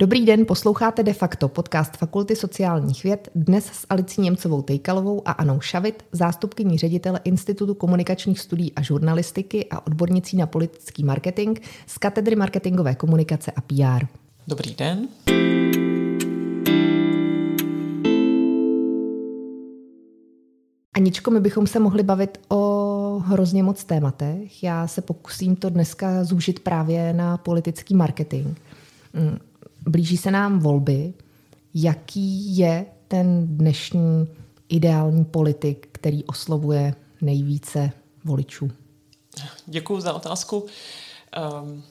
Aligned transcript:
Dobrý 0.00 0.26
den, 0.26 0.46
posloucháte 0.46 1.02
de 1.02 1.12
facto 1.12 1.48
podcast 1.48 1.96
Fakulty 1.96 2.36
sociálních 2.36 3.04
věd 3.04 3.28
dnes 3.34 3.66
s 3.66 3.86
Alicí 3.90 4.20
Němcovou 4.20 4.62
Tejkalovou 4.62 5.28
a 5.28 5.32
Anou 5.32 5.60
Šavit, 5.60 6.04
zástupkyní 6.12 6.78
ředitele 6.78 7.20
Institutu 7.24 7.74
komunikačních 7.74 8.40
studií 8.40 8.72
a 8.74 8.82
žurnalistiky 8.82 9.66
a 9.70 9.86
odbornicí 9.86 10.36
na 10.36 10.46
politický 10.46 11.04
marketing 11.04 11.58
z 11.86 11.98
katedry 11.98 12.36
marketingové 12.36 12.94
komunikace 12.94 13.52
a 13.56 13.60
PR. 13.60 14.06
Dobrý 14.48 14.74
den. 14.74 15.08
Aničko, 20.96 21.30
my 21.30 21.40
bychom 21.40 21.66
se 21.66 21.78
mohli 21.78 22.02
bavit 22.02 22.40
o 22.48 23.22
hrozně 23.24 23.62
moc 23.62 23.84
tématech. 23.84 24.62
Já 24.62 24.86
se 24.86 25.02
pokusím 25.02 25.56
to 25.56 25.70
dneska 25.70 26.24
zúžit 26.24 26.60
právě 26.60 27.12
na 27.12 27.36
politický 27.36 27.94
marketing. 27.94 28.56
Blíží 29.90 30.16
se 30.16 30.30
nám 30.30 30.58
volby. 30.58 31.14
Jaký 31.74 32.56
je 32.56 32.86
ten 33.08 33.46
dnešní 33.46 34.28
ideální 34.68 35.24
politik, 35.24 35.88
který 35.92 36.24
oslovuje 36.24 36.94
nejvíce 37.20 37.90
voličů? 38.24 38.70
Děkuji 39.66 40.00
za 40.00 40.12
otázku. 40.12 40.66
Um, 41.62 41.82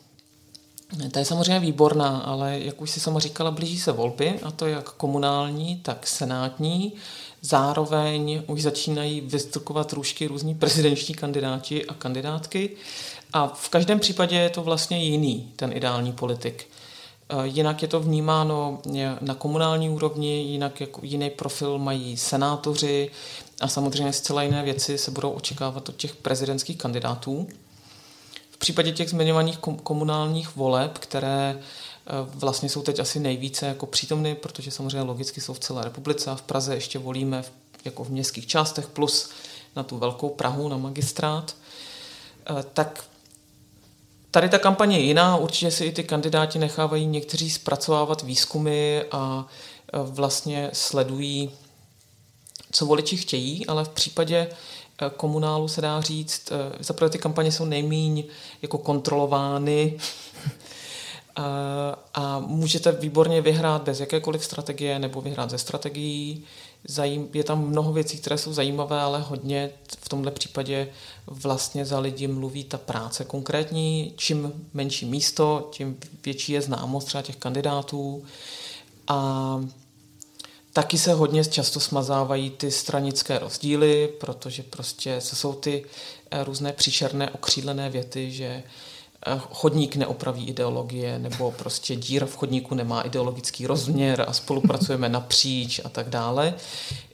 to 1.11 1.19
je 1.19 1.25
samozřejmě 1.25 1.59
výborná, 1.59 2.17
ale 2.17 2.59
jak 2.59 2.81
už 2.81 2.89
si 2.89 2.99
sama 2.99 3.19
říkala, 3.19 3.51
blíží 3.51 3.79
se 3.79 3.91
volby, 3.91 4.39
a 4.39 4.51
to 4.51 4.67
jak 4.67 4.91
komunální, 4.91 5.75
tak 5.77 6.07
senátní. 6.07 6.93
Zároveň 7.41 8.43
už 8.47 8.61
začínají 8.61 9.21
vystrkovat 9.21 9.93
růžky 9.93 10.27
různí 10.27 10.55
prezidentští 10.55 11.13
kandidáti 11.13 11.85
a 11.85 11.93
kandidátky. 11.93 12.69
A 13.33 13.47
v 13.47 13.69
každém 13.69 13.99
případě 13.99 14.35
je 14.35 14.49
to 14.49 14.63
vlastně 14.63 15.03
jiný, 15.03 15.51
ten 15.55 15.71
ideální 15.73 16.11
politik. 16.11 16.67
Eh, 17.29 17.47
jinak 17.47 17.81
je 17.81 17.87
to 17.87 17.99
vnímáno 17.99 18.81
eh, 18.97 19.17
na 19.21 19.35
komunální 19.35 19.89
úrovni, 19.89 20.41
jinak 20.41 20.81
jako 20.81 20.99
jiný 21.03 21.29
profil 21.29 21.77
mají 21.77 22.17
senátoři 22.17 23.11
a 23.61 23.67
samozřejmě 23.67 24.13
zcela 24.13 24.43
jiné 24.43 24.63
věci 24.63 24.97
se 24.97 25.11
budou 25.11 25.31
očekávat 25.31 25.89
od 25.89 25.95
těch 25.95 26.15
prezidentských 26.15 26.77
kandidátů. 26.77 27.47
V 28.51 28.57
případě 28.57 28.91
těch 28.91 29.09
zmiňovaných 29.09 29.57
komunálních 29.57 30.55
voleb, 30.55 30.97
které 30.97 31.59
eh, 31.59 32.11
vlastně 32.25 32.69
jsou 32.69 32.81
teď 32.81 32.99
asi 32.99 33.19
nejvíce 33.19 33.65
jako 33.65 33.85
přítomny, 33.85 34.35
protože 34.35 34.71
samozřejmě 34.71 35.01
logicky 35.01 35.41
jsou 35.41 35.53
v 35.53 35.59
celé 35.59 35.83
republice 35.83 36.31
a 36.31 36.35
v 36.35 36.41
Praze 36.41 36.75
ještě 36.75 36.99
volíme 36.99 37.43
jako 37.85 38.03
v 38.03 38.09
městských 38.09 38.47
částech 38.47 38.87
plus 38.87 39.29
na 39.75 39.83
tu 39.83 39.97
velkou 39.97 40.29
Prahu, 40.29 40.69
na 40.69 40.77
magistrát, 40.77 41.55
tak 42.73 43.03
Tady 44.31 44.49
ta 44.49 44.59
kampaně 44.59 44.97
je 44.97 45.03
jiná, 45.03 45.37
určitě 45.37 45.71
si 45.71 45.85
i 45.85 45.91
ty 45.91 46.03
kandidáti 46.03 46.59
nechávají 46.59 47.05
někteří 47.05 47.49
zpracovávat 47.49 48.23
výzkumy 48.23 49.01
a 49.11 49.47
e, 49.93 49.97
vlastně 50.03 50.69
sledují, 50.73 51.51
co 52.71 52.85
voliči 52.85 53.17
chtějí, 53.17 53.67
ale 53.67 53.85
v 53.85 53.89
případě 53.89 54.37
e, 54.37 54.49
komunálu 55.09 55.67
se 55.67 55.81
dá 55.81 56.01
říct, 56.01 56.51
e, 56.51 56.83
zaprvé 56.83 57.09
ty 57.09 57.17
kampaně 57.17 57.51
jsou 57.51 57.65
nejmíň 57.65 58.23
jako 58.61 58.77
kontrolovány 58.77 59.99
a, 61.35 61.43
a 62.13 62.39
můžete 62.39 62.91
výborně 62.91 63.41
vyhrát 63.41 63.81
bez 63.81 63.99
jakékoliv 63.99 64.45
strategie 64.45 64.99
nebo 64.99 65.21
vyhrát 65.21 65.49
ze 65.49 65.57
strategií 65.57 66.45
zajím, 66.87 67.29
je 67.33 67.43
tam 67.43 67.67
mnoho 67.67 67.93
věcí, 67.93 68.17
které 68.17 68.37
jsou 68.37 68.53
zajímavé, 68.53 69.01
ale 69.01 69.21
hodně 69.21 69.71
v 69.99 70.09
tomhle 70.09 70.31
případě 70.31 70.89
vlastně 71.27 71.85
za 71.85 71.99
lidi 71.99 72.27
mluví 72.27 72.63
ta 72.63 72.77
práce 72.77 73.25
konkrétní. 73.25 74.13
Čím 74.15 74.67
menší 74.73 75.05
místo, 75.05 75.69
tím 75.71 75.97
větší 76.25 76.51
je 76.51 76.61
známost 76.61 77.07
třeba 77.07 77.21
těch 77.21 77.35
kandidátů. 77.35 78.23
A 79.07 79.59
taky 80.73 80.97
se 80.97 81.13
hodně 81.13 81.45
často 81.45 81.79
smazávají 81.79 82.49
ty 82.49 82.71
stranické 82.71 83.39
rozdíly, 83.39 84.07
protože 84.19 84.63
prostě 84.63 85.21
jsou 85.21 85.53
ty 85.53 85.85
eh, 86.31 86.43
různé 86.43 86.73
příšerné 86.73 87.29
okřídlené 87.31 87.89
věty, 87.89 88.31
že 88.31 88.63
Eh, 88.63 88.98
chodník 89.37 89.95
neopraví 89.95 90.47
ideologie, 90.47 91.19
nebo 91.19 91.51
prostě 91.51 91.95
díra 91.95 92.25
v 92.25 92.35
chodníku 92.35 92.75
nemá 92.75 93.01
ideologický 93.01 93.67
rozměr 93.67 94.25
a 94.27 94.33
spolupracujeme 94.33 95.09
napříč 95.19 95.81
a 95.83 95.89
tak 95.89 96.09
dále. 96.09 96.53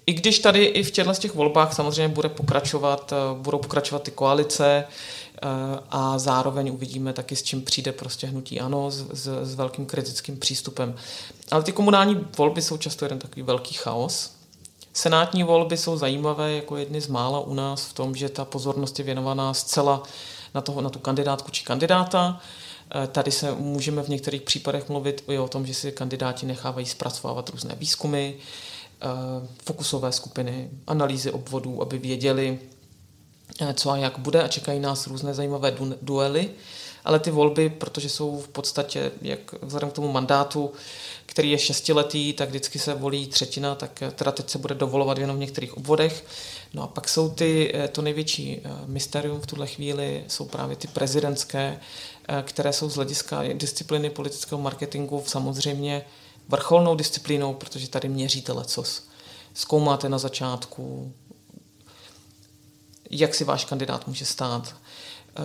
I 0.05 0.13
když 0.13 0.39
tady 0.39 0.63
i 0.63 0.83
v 0.83 0.91
těchto 0.91 1.13
těch 1.13 1.35
volbách 1.35 1.73
samozřejmě 1.73 2.07
bude 2.07 2.29
pokračovat, 2.29 3.13
eh, 3.13 3.41
budou 3.41 3.57
pokračovat 3.57 4.03
ty 4.03 4.11
koalice 4.11 4.83
eh, 4.85 5.47
a 5.89 6.19
zároveň 6.19 6.71
uvidíme 6.71 7.13
taky, 7.13 7.35
s 7.35 7.43
čím 7.43 7.61
přijde 7.61 7.91
prostě 7.91 8.27
hnutí 8.27 8.59
ANO 8.59 8.91
s, 8.91 9.05
s, 9.13 9.43
s 9.43 9.55
velkým 9.55 9.85
kritickým 9.85 10.37
přístupem. 10.37 10.95
Ale 11.51 11.63
ty 11.63 11.71
komunální 11.71 12.27
volby 12.37 12.61
jsou 12.61 12.77
často 12.77 13.05
jeden 13.05 13.19
takový 13.19 13.41
velký 13.41 13.73
chaos. 13.73 14.34
Senátní 14.97 15.43
volby 15.43 15.77
jsou 15.77 15.97
zajímavé 15.97 16.51
jako 16.51 16.77
jedny 16.77 17.01
z 17.01 17.07
mála 17.07 17.39
u 17.39 17.53
nás 17.53 17.85
v 17.85 17.93
tom, 17.93 18.15
že 18.15 18.29
ta 18.29 18.45
pozornost 18.45 18.99
je 18.99 19.05
věnovaná 19.05 19.53
zcela 19.53 20.03
na, 20.53 20.61
toho, 20.61 20.81
na 20.81 20.89
tu 20.89 20.99
kandidátku 20.99 21.51
či 21.51 21.63
kandidáta. 21.63 22.39
Eh, 23.03 23.07
tady 23.07 23.31
se 23.31 23.51
můžeme 23.51 24.03
v 24.03 24.07
některých 24.07 24.41
případech 24.41 24.89
mluvit 24.89 25.23
i 25.27 25.37
o 25.37 25.47
tom, 25.47 25.65
že 25.65 25.73
si 25.73 25.91
kandidáti 25.91 26.45
nechávají 26.45 26.85
zpracovávat 26.85 27.49
různé 27.49 27.75
výzkumy, 27.75 28.33
eh, 28.33 29.07
fokusové 29.65 30.11
skupiny, 30.11 30.69
analýzy 30.87 31.31
obvodů, 31.31 31.81
aby 31.81 31.97
věděli, 31.97 32.59
co 33.73 33.91
a 33.91 33.97
jak 33.97 34.19
bude 34.19 34.43
a 34.43 34.47
čekají 34.47 34.79
nás 34.79 35.07
různé 35.07 35.33
zajímavé 35.33 35.75
duely. 36.01 36.49
Ale 37.05 37.19
ty 37.19 37.31
volby, 37.31 37.69
protože 37.69 38.09
jsou 38.09 38.41
v 38.41 38.47
podstatě, 38.47 39.11
jak 39.21 39.39
vzhledem 39.61 39.89
k 39.89 39.93
tomu 39.93 40.11
mandátu, 40.11 40.71
který 41.25 41.51
je 41.51 41.57
šestiletý, 41.57 42.33
tak 42.33 42.49
vždycky 42.49 42.79
se 42.79 42.93
volí 42.93 43.27
třetina, 43.27 43.75
tak 43.75 44.03
teda 44.15 44.31
teď 44.31 44.49
se 44.49 44.57
bude 44.57 44.75
dovolovat 44.75 45.17
jenom 45.17 45.35
v 45.35 45.39
některých 45.39 45.77
obvodech. 45.77 46.25
No 46.73 46.83
a 46.83 46.87
pak 46.87 47.09
jsou 47.09 47.29
ty, 47.29 47.71
eh, 47.75 47.87
to 47.87 48.01
největší 48.01 48.61
eh, 48.63 48.69
mysterium 48.85 49.41
v 49.41 49.45
tuhle 49.45 49.67
chvíli, 49.67 50.23
jsou 50.27 50.45
právě 50.45 50.75
ty 50.75 50.87
prezidentské, 50.87 51.79
eh, 52.27 52.43
které 52.47 52.73
jsou 52.73 52.89
z 52.89 52.95
hlediska 52.95 53.43
disciplíny 53.53 54.09
politického 54.09 54.61
marketingu 54.61 55.23
samozřejmě 55.27 56.05
vrcholnou 56.47 56.95
disciplínou, 56.95 57.53
protože 57.53 57.89
tady 57.89 58.09
měříte 58.09 58.51
lecos. 58.51 59.03
Zkoumáte 59.53 60.09
na 60.09 60.17
začátku, 60.17 61.13
jak 63.09 63.35
si 63.35 63.43
váš 63.43 63.65
kandidát 63.65 64.07
může 64.07 64.25
stát. 64.25 64.75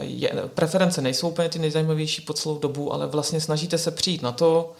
Je, 0.00 0.32
preference 0.54 1.02
nejsou 1.02 1.28
úplně 1.28 1.48
ty 1.48 1.58
nejzajímavější 1.58 2.22
po 2.22 2.32
celou 2.32 2.58
dobu, 2.58 2.92
ale 2.92 3.06
vlastně 3.06 3.40
snažíte 3.40 3.78
se 3.78 3.90
přijít 3.90 4.22
na 4.22 4.32
to, 4.32 4.72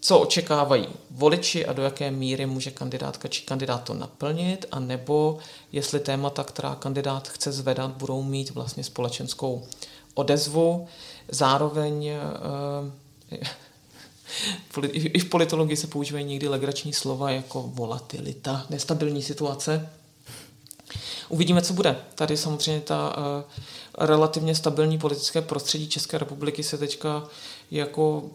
co 0.00 0.18
očekávají 0.18 0.86
voliči 1.10 1.66
a 1.66 1.72
do 1.72 1.82
jaké 1.82 2.10
míry 2.10 2.46
může 2.46 2.70
kandidátka 2.70 3.28
či 3.28 3.42
kandidát 3.42 3.84
to 3.84 3.94
naplnit, 3.94 4.66
a 4.72 4.80
nebo 4.80 5.38
jestli 5.72 6.00
témata, 6.00 6.44
která 6.44 6.74
kandidát 6.74 7.28
chce 7.28 7.52
zvedat, 7.52 7.90
budou 7.90 8.22
mít 8.22 8.50
vlastně 8.50 8.84
společenskou 8.84 9.66
odezvu. 10.14 10.88
Zároveň 11.28 12.06
eh, 12.06 12.18
i 14.92 15.18
v 15.18 15.28
politologii 15.28 15.76
se 15.76 15.86
používají 15.86 16.24
někdy 16.24 16.48
legrační 16.48 16.92
slova 16.92 17.30
jako 17.30 17.62
volatilita, 17.62 18.66
nestabilní 18.70 19.22
situace. 19.22 19.90
Uvidíme, 21.28 21.62
co 21.62 21.72
bude. 21.72 21.96
Tady 22.14 22.36
samozřejmě 22.36 22.80
ta 22.80 23.16
uh, 23.16 24.04
relativně 24.06 24.54
stabilní 24.54 24.98
politické 24.98 25.42
prostředí 25.42 25.88
České 25.88 26.18
republiky 26.18 26.62
se 26.62 26.78
teďka 26.78 27.26
jako 27.70 28.30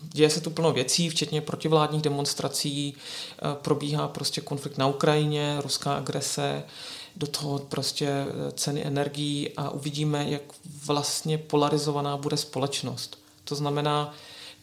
děje 0.00 0.30
se 0.30 0.40
tu 0.40 0.50
plno 0.50 0.72
věcí, 0.72 1.10
včetně 1.10 1.40
protivládních 1.40 2.02
demonstrací, 2.02 2.94
eh, 2.94 3.56
probíhá 3.62 4.08
prostě 4.08 4.40
konflikt 4.40 4.78
na 4.78 4.86
Ukrajině, 4.86 5.56
ruská 5.62 5.94
agrese, 5.94 6.62
do 7.16 7.26
toho 7.26 7.58
prostě 7.58 8.06
eh, 8.06 8.52
ceny 8.52 8.86
energií 8.86 9.50
a 9.56 9.70
uvidíme, 9.70 10.30
jak 10.30 10.42
vlastně 10.86 11.38
polarizovaná 11.38 12.16
bude 12.16 12.36
společnost. 12.36 13.18
To 13.44 13.54
znamená, 13.54 14.14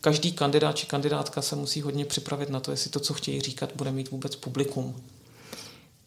každý 0.02 0.32
kandidát 0.32 0.78
či 0.78 0.88
kandidátka 0.88 1.42
se 1.42 1.56
musí 1.56 1.82
hodně 1.82 2.06
připravit 2.06 2.50
na 2.50 2.60
to, 2.60 2.72
jestli 2.72 2.90
to, 2.90 3.00
co 3.00 3.14
chtějí 3.14 3.42
říkat, 3.42 3.70
bude 3.76 3.92
mít 3.92 4.12
vůbec 4.12 4.36
publikum. 4.36 4.96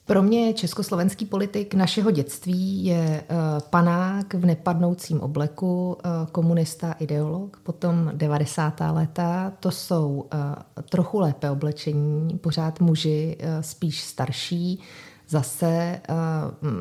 Pro 0.05 0.23
mě 0.23 0.55
československý 0.55 1.27
politik 1.27 1.75
našeho 1.75 2.11
dětství 2.11 2.85
je 2.85 3.25
uh, 3.31 3.37
panák 3.71 4.35
v 4.35 4.47
nepadnoucím 4.47 5.21
obleku, 5.21 5.93
uh, 5.93 6.27
komunista, 6.33 6.93
ideolog. 6.93 7.61
Potom 7.63 8.11
90. 8.15 8.81
léta, 8.93 9.53
to 9.61 9.71
jsou 9.71 10.29
uh, 10.35 10.41
trochu 10.89 11.21
lépe 11.21 11.51
oblečení, 11.51 12.39
pořád 12.39 12.81
muži, 12.81 13.37
spíš 13.61 14.01
starší, 14.01 14.81
zase 15.29 16.01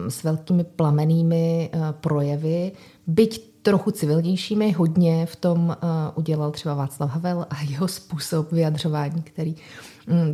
s 0.07 0.23
velkými 0.23 0.63
plamenými 0.63 1.69
projevy, 1.91 2.71
byť 3.07 3.61
trochu 3.61 3.91
civilnějšími, 3.91 4.71
hodně 4.71 5.25
v 5.25 5.35
tom 5.35 5.77
udělal 6.15 6.51
třeba 6.51 6.75
Václav 6.75 7.11
Havel 7.11 7.45
a 7.49 7.61
jeho 7.61 7.87
způsob 7.87 8.51
vyjadřování, 8.51 9.21
který 9.21 9.55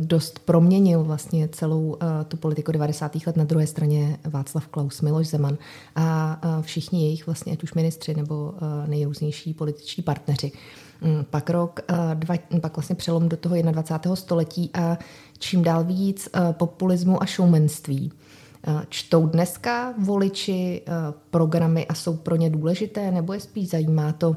dost 0.00 0.38
proměnil 0.38 1.04
vlastně 1.04 1.48
celou 1.48 1.96
tu 2.28 2.36
politiku 2.36 2.72
90. 2.72 3.16
let 3.26 3.36
na 3.36 3.44
druhé 3.44 3.66
straně 3.66 4.18
Václav 4.24 4.68
Klaus, 4.68 5.00
Miloš 5.00 5.26
Zeman 5.26 5.58
a 5.96 6.40
všichni 6.60 7.02
jejich 7.02 7.26
vlastně, 7.26 7.52
ať 7.52 7.62
už 7.62 7.74
ministři 7.74 8.14
nebo 8.14 8.54
nejrůznější 8.86 9.54
političtí 9.54 10.02
partneři. 10.02 10.52
Mm, 11.00 11.24
pak 11.30 11.50
rok, 11.50 11.80
dva, 12.14 12.34
pak 12.60 12.76
vlastně 12.76 12.96
přelom 12.96 13.28
do 13.28 13.36
toho 13.36 13.56
21. 13.62 14.16
století 14.16 14.70
a 14.74 14.98
čím 15.38 15.62
dál 15.62 15.84
víc 15.84 16.28
populismu 16.52 17.22
a 17.22 17.26
showmanství. 17.26 18.12
Čtou 18.88 19.26
dneska 19.26 19.94
voliči 19.98 20.82
programy 21.30 21.86
a 21.86 21.94
jsou 21.94 22.16
pro 22.16 22.36
ně 22.36 22.50
důležité, 22.50 23.10
nebo 23.10 23.32
je 23.32 23.40
spíš 23.40 23.68
zajímá 23.68 24.12
to, 24.12 24.36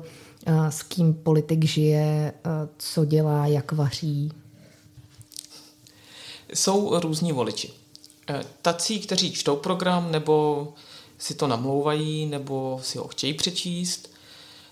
s 0.70 0.84
kým 0.84 1.14
politik 1.14 1.66
žije, 1.66 2.34
co 2.78 3.06
dělá, 3.06 3.48
jak 3.48 3.72
vaří? 3.72 4.32
Jsou 6.54 7.00
různí 7.00 7.32
voliči. 7.32 7.74
E, 8.30 8.44
tací, 8.62 9.00
kteří 9.00 9.32
čtou 9.32 9.56
program, 9.56 10.12
nebo 10.12 10.68
si 11.18 11.36
to 11.36 11.48
namlouvají, 11.48 12.26
nebo 12.26 12.80
si 12.84 12.98
ho 12.98 13.08
chtějí 13.08 13.34
přečíst. 13.34 14.12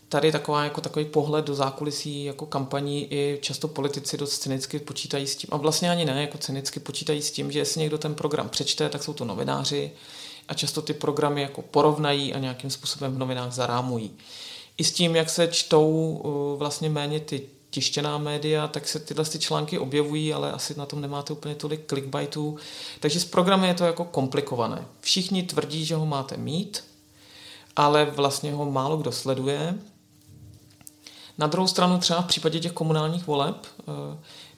Tady 0.10 0.32
taková, 0.32 0.64
jako 0.64 0.82
takový 0.82 1.06
pohled 1.06 1.46
do 1.46 1.56
zákulisí 1.56 2.24
jako 2.24 2.46
kampaní 2.46 3.14
i 3.14 3.40
často 3.42 3.68
politici 3.68 4.18
dost 4.18 4.40
cynicky 4.40 4.80
počítají 4.80 5.28
s 5.28 5.36
tím, 5.36 5.50
a 5.52 5.58
vlastně 5.58 5.92
ani 5.92 6.06
ne, 6.06 6.22
jako 6.22 6.38
cynicky 6.38 6.80
počítají 6.80 7.22
s 7.22 7.32
tím, 7.32 7.52
že 7.52 7.60
jestli 7.60 7.82
někdo 7.82 7.98
ten 7.98 8.16
program 8.16 8.50
přečte, 8.50 8.90
tak 8.90 9.04
jsou 9.04 9.14
to 9.14 9.26
novináři 9.26 9.92
a 10.48 10.54
často 10.54 10.82
ty 10.82 10.94
programy 10.94 11.42
jako 11.42 11.62
porovnají 11.62 12.34
a 12.34 12.40
nějakým 12.40 12.70
způsobem 12.70 13.16
v 13.16 13.18
novinách 13.18 13.52
zarámují 13.52 14.12
i 14.78 14.84
s 14.84 14.92
tím, 14.92 15.16
jak 15.16 15.30
se 15.30 15.48
čtou 15.48 16.22
vlastně 16.58 16.90
méně 16.90 17.20
ty 17.20 17.42
tištěná 17.78 18.18
média, 18.18 18.68
tak 18.68 18.88
se 18.88 19.00
tyhle 19.00 19.26
ty 19.26 19.40
články 19.40 19.80
objevují, 19.80 20.34
ale 20.34 20.52
asi 20.52 20.78
na 20.78 20.86
tom 20.86 21.02
nemáte 21.02 21.34
úplně 21.34 21.56
tolik 21.56 21.88
clickbaitů. 21.90 22.58
Takže 23.00 23.20
s 23.20 23.26
programy 23.26 23.68
je 23.68 23.74
to 23.74 23.84
jako 23.86 24.06
komplikované. 24.06 24.86
Všichni 25.02 25.44
tvrdí, 25.44 25.86
že 25.86 25.96
ho 25.96 26.06
máte 26.06 26.38
mít, 26.38 26.84
ale 27.76 28.06
vlastně 28.06 28.54
ho 28.54 28.72
málo 28.72 28.98
kdo 28.98 29.12
sleduje. 29.12 29.78
Na 31.38 31.48
druhou 31.48 31.68
stranu 31.68 31.98
třeba 31.98 32.22
v 32.22 32.28
případě 32.28 32.60
těch 32.60 32.72
komunálních 32.72 33.28
voleb 33.28 33.56
e, 33.66 33.92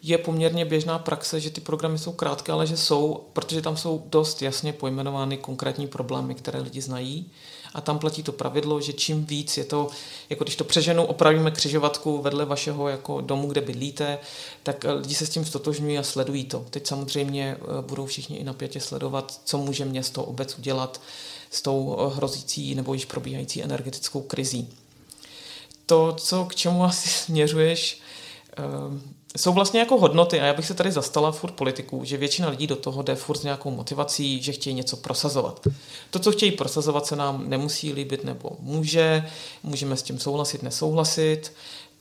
je 0.04 0.18
poměrně 0.18 0.66
běžná 0.66 1.00
praxe, 1.00 1.40
že 1.40 1.50
ty 1.50 1.62
programy 1.62 1.98
jsou 1.98 2.12
krátké, 2.12 2.52
ale 2.52 2.68
že 2.68 2.78
jsou, 2.78 3.24
protože 3.34 3.62
tam 3.62 3.78
jsou 3.78 4.04
dost 4.06 4.42
jasně 4.42 4.74
pojmenovány 4.74 5.38
konkrétní 5.38 5.88
problémy, 5.88 6.36
které 6.36 6.62
lidi 6.62 6.82
znají 6.82 7.32
a 7.74 7.82
tam 7.82 8.00
platí 8.00 8.24
to 8.24 8.32
pravidlo, 8.32 8.82
že 8.82 8.94
čím 8.94 9.26
víc 9.26 9.58
je 9.58 9.64
to, 9.64 9.88
jako 10.30 10.44
když 10.44 10.56
to 10.56 10.64
přeženu, 10.64 11.06
opravíme 11.06 11.52
křižovatku 11.52 12.22
vedle 12.22 12.46
vašeho 12.46 12.90
jako 12.90 13.22
domu, 13.22 13.48
kde 13.48 13.62
bydlíte, 13.62 14.18
tak 14.64 14.86
eh, 14.86 14.92
lidi 14.92 15.16
se 15.16 15.26
s 15.26 15.30
tím 15.30 15.46
stotožňují 15.46 15.98
a 15.98 16.04
sledují 16.04 16.46
to. 16.46 16.66
Teď 16.70 16.88
samozřejmě 16.88 17.58
eh, 17.60 17.82
budou 17.82 18.06
všichni 18.06 18.38
i 18.38 18.44
napětě 18.44 18.80
sledovat, 18.80 19.42
co 19.46 19.58
může 19.58 19.86
město 19.86 20.24
obec 20.24 20.58
udělat 20.58 21.02
s 21.52 21.62
tou 21.62 21.98
eh, 22.00 22.16
hrozící 22.16 22.76
nebo 22.76 22.94
již 22.94 23.06
probíhající 23.06 23.64
energetickou 23.64 24.22
krizí. 24.22 24.70
To, 25.86 26.16
co 26.18 26.46
k 26.46 26.56
čemu 26.56 26.84
asi 26.84 27.10
směřuješ, 27.26 28.02
jsou 29.38 29.54
vlastně 29.54 29.80
jako 29.80 29.98
hodnoty 29.98 30.42
a 30.42 30.46
já 30.46 30.54
bych 30.54 30.66
se 30.66 30.74
tady 30.74 30.92
zastala 30.92 31.32
furt 31.32 31.52
politiků, 31.52 32.04
že 32.04 32.18
většina 32.18 32.50
lidí 32.50 32.68
do 32.68 32.76
toho 32.76 33.02
jde 33.02 33.16
furt 33.16 33.38
s 33.38 33.44
nějakou 33.44 33.72
motivací, 33.72 34.42
že 34.42 34.52
chtějí 34.52 34.74
něco 34.74 34.98
prosazovat. 34.98 35.68
To, 36.10 36.20
co 36.20 36.32
chtějí 36.32 36.52
prosazovat, 36.52 37.06
se 37.06 37.16
nám 37.16 37.50
nemusí 37.50 37.94
líbit 37.94 38.24
nebo 38.24 38.50
může, 38.60 39.30
můžeme 39.64 39.98
s 39.98 40.04
tím 40.04 40.20
souhlasit, 40.20 40.64
nesouhlasit. 40.64 41.54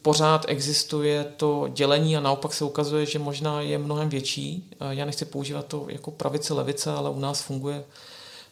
Pořád 0.03 0.45
existuje 0.49 1.25
to 1.37 1.69
dělení 1.69 2.17
a 2.17 2.21
naopak 2.21 2.55
se 2.55 2.65
ukazuje, 2.65 3.07
že 3.07 3.19
možná 3.19 3.61
je 3.61 3.79
mnohem 3.79 4.09
větší. 4.09 4.71
Já 4.91 5.05
nechci 5.05 5.25
používat 5.25 5.67
to 5.67 5.87
jako 5.89 6.11
pravice, 6.11 6.55
levice, 6.55 6.91
ale 6.91 7.11
u 7.11 7.21
nás 7.21 7.41
funguje 7.41 7.85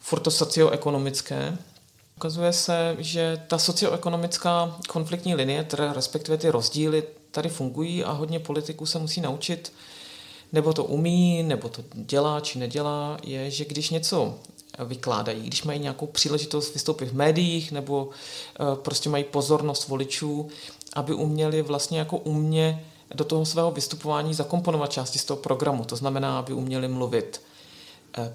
furt 0.00 0.20
to 0.20 0.30
socioekonomické. 0.30 1.58
Ukazuje 2.16 2.52
se, 2.52 2.96
že 2.98 3.42
ta 3.46 3.58
socioekonomická 3.58 4.76
konfliktní 4.88 5.34
linie, 5.34 5.64
teda 5.64 5.92
respektive 5.92 6.38
ty 6.38 6.50
rozdíly, 6.50 7.02
tady 7.36 7.48
fungují 7.48 8.04
a 8.04 8.12
hodně 8.12 8.38
politiků 8.38 8.86
se 8.86 8.98
musí 8.98 9.20
naučit, 9.20 9.72
nebo 10.52 10.72
to 10.72 10.84
umí, 10.84 11.42
nebo 11.42 11.68
to 11.68 11.84
dělá 11.92 12.40
či 12.40 12.58
nedělá, 12.58 13.18
je, 13.22 13.50
že 13.50 13.64
když 13.64 13.90
něco 13.90 14.34
vykládají, 14.84 15.42
když 15.42 15.62
mají 15.62 15.78
nějakou 15.80 16.06
příležitost 16.06 16.72
vystoupit 16.72 17.08
v 17.08 17.14
médiích, 17.14 17.72
nebo 17.72 18.10
eh, 18.10 18.76
prostě 18.76 19.08
mají 19.08 19.24
pozornost 19.24 19.88
voličů, 19.88 20.48
aby 20.92 21.14
uměli 21.14 21.62
vlastně 21.62 21.98
jako 21.98 22.16
umě 22.16 22.84
do 23.14 23.24
toho 23.24 23.46
svého 23.46 23.70
vystupování 23.70 24.34
zakomponovat 24.34 24.92
části 24.92 25.18
z 25.18 25.24
toho 25.24 25.36
programu. 25.36 25.84
To 25.84 25.96
znamená, 25.96 26.38
aby 26.38 26.52
uměli 26.52 26.88
mluvit 26.88 27.40
Eh, 27.40 27.55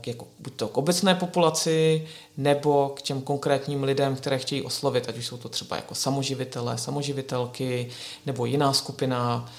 k, 0.01 0.07
jako, 0.07 0.27
buď 0.39 0.53
to 0.53 0.67
k 0.67 0.77
obecné 0.77 1.15
populaci, 1.15 2.07
nebo 2.37 2.89
k 2.89 3.01
těm 3.01 3.21
konkrétním 3.21 3.83
lidem, 3.83 4.15
které 4.15 4.39
chtějí 4.39 4.61
oslovit, 4.61 5.09
ať 5.09 5.17
už 5.17 5.27
jsou 5.27 5.37
to 5.37 5.49
třeba 5.49 5.75
jako 5.75 5.95
samoživitelé, 5.95 6.77
samoživitelky, 6.77 7.89
nebo 8.25 8.45
jiná 8.45 8.73
skupina, 8.73 9.49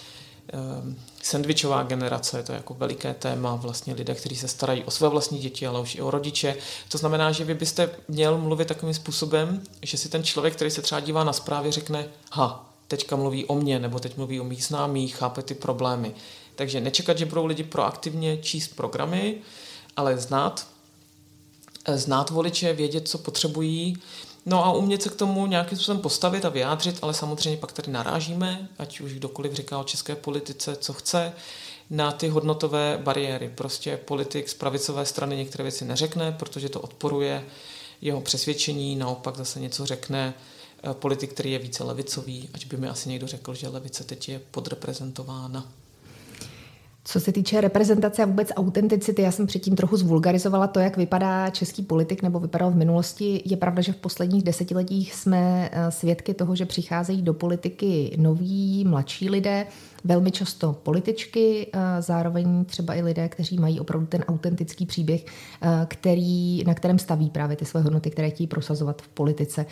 um, 0.83 0.97
sandvičová 1.23 1.83
generace, 1.83 2.43
to 2.43 2.53
je 2.53 2.57
jako 2.57 2.75
veliké 2.75 3.15
téma, 3.15 3.55
vlastně 3.55 3.95
lidé, 3.95 4.15
kteří 4.15 4.37
se 4.37 4.49
starají 4.49 4.85
o 4.85 4.91
své 4.91 5.09
vlastní 5.09 5.39
děti, 5.39 5.67
ale 5.67 5.81
už 5.81 5.95
i 5.95 6.03
o 6.03 6.11
rodiče. 6.11 6.57
To 6.89 6.99
znamená, 6.99 7.33
že 7.33 7.45
vy 7.45 7.55
byste 7.55 7.91
měl 8.09 8.39
mluvit 8.39 8.69
takovým 8.69 8.95
způsobem, 8.95 9.63
že 9.83 9.97
si 9.99 10.09
ten 10.09 10.25
člověk, 10.25 10.55
který 10.55 10.71
se 10.71 10.83
třeba 10.83 11.01
dívá 11.01 11.25
na 11.25 11.33
zprávy, 11.33 11.71
řekne, 11.71 12.09
ha, 12.33 12.73
teďka 12.89 13.17
mluví 13.17 13.45
o 13.45 13.55
mně, 13.55 13.79
nebo 13.79 13.99
teď 13.99 14.17
mluví 14.17 14.41
o 14.41 14.45
mých 14.45 14.65
známých, 14.65 15.17
chápe 15.17 15.43
ty 15.43 15.55
problémy. 15.55 16.15
Takže 16.57 16.81
nečekat, 16.81 17.19
že 17.19 17.27
budou 17.27 17.47
lidi 17.47 17.65
proaktivně 17.65 18.37
číst 18.37 18.69
programy, 18.69 19.39
ale 19.97 20.19
znát, 20.19 20.67
eh, 21.85 21.99
znát 21.99 22.31
voliče, 22.31 22.73
vědět, 22.73 23.09
co 23.09 23.19
potřebují, 23.19 23.97
no 24.47 24.65
a 24.65 24.73
umět 24.73 25.03
se 25.03 25.09
k 25.09 25.17
tomu 25.17 25.47
nějakým 25.47 25.79
způsobem 25.79 26.03
postavit 26.03 26.45
a 26.45 26.49
vyjádřit, 26.49 26.99
ale 27.03 27.15
samozřejmě 27.15 27.59
pak 27.59 27.73
tady 27.73 27.93
narážíme, 27.93 28.69
ať 28.79 29.01
už 29.01 29.15
kdokoliv 29.15 29.53
říká 29.53 29.79
o 29.79 29.85
české 29.85 30.17
politice, 30.17 30.77
co 30.77 30.93
chce, 30.93 31.33
na 31.91 32.13
ty 32.13 32.29
hodnotové 32.29 32.99
bariéry. 33.03 33.53
Prostě 33.55 33.97
politik 33.97 34.49
z 34.49 34.55
pravicové 34.55 35.07
strany 35.07 35.37
některé 35.37 35.63
věci 35.63 35.85
neřekne, 35.85 36.33
protože 36.33 36.69
to 36.69 36.81
odporuje 36.81 37.45
jeho 38.01 38.21
přesvědčení, 38.21 38.97
naopak 38.97 39.37
zase 39.37 39.61
něco 39.61 39.87
řekne 39.87 40.35
eh, 40.85 40.95
politik, 40.95 41.33
který 41.33 41.53
je 41.53 41.59
více 41.59 41.85
levicový, 41.85 42.49
ať 42.55 42.67
by 42.67 42.77
mi 42.77 42.89
asi 42.89 43.09
někdo 43.09 43.27
řekl, 43.27 43.55
že 43.55 43.69
levice 43.69 44.05
teď 44.05 44.29
je 44.29 44.39
podreprezentována. 44.51 45.73
Co 47.05 47.21
se 47.21 47.33
týče 47.33 47.61
reprezentace 47.61 48.23
a 48.23 48.27
vůbec 48.27 48.53
autenticity, 48.57 49.23
já 49.23 49.31
jsem 49.31 49.47
předtím 49.47 49.77
trochu 49.77 49.97
zvulgarizovala 49.97 50.67
to, 50.67 50.81
jak 50.81 50.97
vypadá 50.97 51.51
český 51.51 51.83
politik 51.83 52.23
nebo 52.23 52.41
vypadal 52.41 52.71
v 52.71 52.77
minulosti. 52.77 53.43
Je 53.45 53.57
pravda, 53.57 53.83
že 53.83 53.93
v 53.93 53.97
posledních 53.97 54.43
desetiletích 54.43 55.15
jsme 55.15 55.71
eh, 55.73 55.91
svědky 55.91 56.35
toho, 56.35 56.57
že 56.57 56.67
přicházejí 56.67 57.23
do 57.23 57.35
politiky 57.35 58.17
noví, 58.19 58.85
mladší 58.85 59.31
lidé, 59.31 59.67
velmi 60.05 60.31
často 60.31 60.73
političky, 60.73 61.67
eh, 61.73 62.03
zároveň 62.03 62.65
třeba 62.65 62.95
i 62.95 63.03
lidé, 63.03 63.29
kteří 63.29 63.59
mají 63.59 63.81
opravdu 63.81 64.07
ten 64.07 64.25
autentický 64.29 64.87
příběh, 64.87 65.25
eh, 65.27 65.87
který, 65.89 66.65
na 66.65 66.75
kterém 66.75 66.99
staví 66.99 67.31
právě 67.31 67.57
ty 67.57 67.65
své 67.65 67.81
hodnoty, 67.81 68.11
které 68.11 68.31
chtějí 68.31 68.47
prosazovat 68.47 69.03
v 69.03 69.09
politice. 69.09 69.67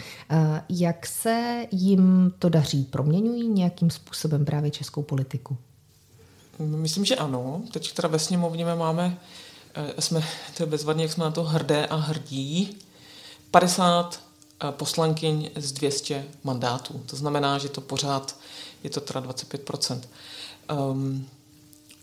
Jak 0.68 1.06
se 1.06 1.66
jim 1.70 2.32
to 2.38 2.49
daří? 2.49 2.84
Proměňují 2.84 3.49
nějakým 3.49 3.90
způsobem 3.90 4.44
právě 4.44 4.70
českou 4.70 5.02
politiku? 5.02 5.56
Myslím, 6.60 7.04
že 7.04 7.16
ano. 7.16 7.62
Teď 7.72 7.92
teda 7.92 8.08
ve 8.08 8.18
sněmovně 8.18 8.64
máme, 8.64 9.18
eh, 9.74 10.02
jsme, 10.02 10.24
to 10.56 10.62
je 10.62 10.66
bezvadně, 10.66 11.04
jak 11.04 11.12
jsme 11.12 11.24
na 11.24 11.30
to 11.30 11.44
hrdé 11.44 11.86
a 11.86 11.96
hrdí, 11.96 12.78
50 13.50 14.20
eh, 14.62 14.72
poslankyň 14.72 15.50
z 15.56 15.72
200 15.72 16.24
mandátů. 16.44 17.02
To 17.06 17.16
znamená, 17.16 17.58
že 17.58 17.68
to 17.68 17.80
pořád 17.80 18.36
je 18.84 18.90
to 18.90 19.00
teda 19.00 19.20
25%. 19.20 19.94
Um, 19.94 20.00
ehm, 20.78 21.26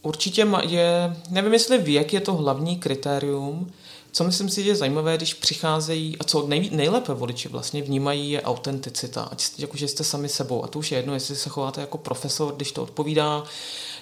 určitě 0.02 0.48
je, 0.68 1.18
nevím, 1.30 1.54
jestli 1.54 1.78
věk 1.78 2.14
je 2.14 2.22
to 2.22 2.34
hlavní 2.34 2.78
kritérium, 2.78 3.72
co 4.12 4.24
myslím 4.24 4.50
si, 4.50 4.64
že 4.64 4.70
je 4.70 4.76
zajímavé, 4.76 5.18
když 5.18 5.34
přicházejí, 5.34 6.18
a 6.18 6.24
co 6.24 6.48
nej, 6.48 6.70
nejlépe 6.74 7.14
voliči 7.14 7.50
vlastně 7.50 7.82
vnímají, 7.82 8.32
je 8.32 8.42
autenticita. 8.42 9.24
Ať 9.24 9.48
jakože 9.58 9.88
jste 9.88 10.04
sami 10.04 10.30
sebou. 10.30 10.64
A 10.64 10.68
to 10.68 10.80
už 10.80 10.92
je 10.92 10.98
jedno, 10.98 11.14
jestli 11.14 11.36
se 11.36 11.50
chováte 11.50 11.82
jako 11.82 11.98
profesor, 11.98 12.56
když 12.56 12.72
to 12.72 12.84
odpovídá 12.84 13.44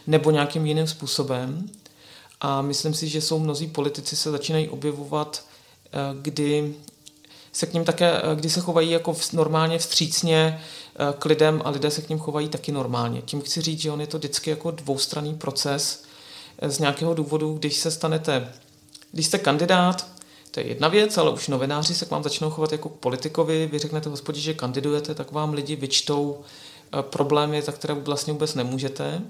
nebo 0.07 0.31
nějakým 0.31 0.65
jiným 0.65 0.87
způsobem. 0.87 1.69
A 2.41 2.61
myslím 2.61 2.93
si, 2.93 3.07
že 3.07 3.21
jsou 3.21 3.39
mnozí 3.39 3.67
politici 3.67 4.15
se 4.15 4.31
začínají 4.31 4.69
objevovat, 4.69 5.45
eh, 5.85 5.97
kdy 6.21 6.75
se 7.51 7.65
k 7.65 7.73
ním 7.73 7.85
také, 7.85 8.11
eh, 8.17 8.35
kdy 8.35 8.49
se 8.49 8.61
chovají 8.61 8.91
jako 8.91 9.15
normálně 9.33 9.79
vstřícně 9.79 10.61
eh, 10.95 11.13
k 11.19 11.25
lidem 11.25 11.61
a 11.65 11.69
lidé 11.69 11.91
se 11.91 12.01
k 12.01 12.09
ním 12.09 12.19
chovají 12.19 12.49
taky 12.49 12.71
normálně. 12.71 13.21
Tím 13.21 13.41
chci 13.41 13.61
říct, 13.61 13.81
že 13.81 13.91
on 13.91 14.01
je 14.01 14.07
to 14.07 14.17
vždycky 14.17 14.49
jako 14.49 14.71
dvoustranný 14.71 15.35
proces 15.35 16.03
z 16.61 16.79
nějakého 16.79 17.13
důvodu, 17.13 17.53
když 17.53 17.75
se 17.75 17.91
stanete, 17.91 18.51
když 19.11 19.25
jste 19.25 19.37
kandidát, 19.37 20.07
to 20.51 20.59
je 20.59 20.67
jedna 20.67 20.87
věc, 20.87 21.17
ale 21.17 21.31
už 21.31 21.47
novináři 21.47 21.95
se 21.95 22.05
k 22.05 22.11
vám 22.11 22.23
začnou 22.23 22.49
chovat 22.49 22.71
jako 22.71 22.89
k 22.89 22.95
politikovi, 22.95 23.69
vy 23.71 23.79
řeknete 23.79 24.09
hospodě, 24.09 24.39
že 24.39 24.53
kandidujete, 24.53 25.15
tak 25.15 25.31
vám 25.31 25.53
lidi 25.53 25.75
vyčtou 25.75 26.41
problémy, 27.01 27.61
za 27.61 27.71
které 27.71 27.93
vlastně 27.93 28.33
vůbec 28.33 28.55
nemůžete 28.55 29.21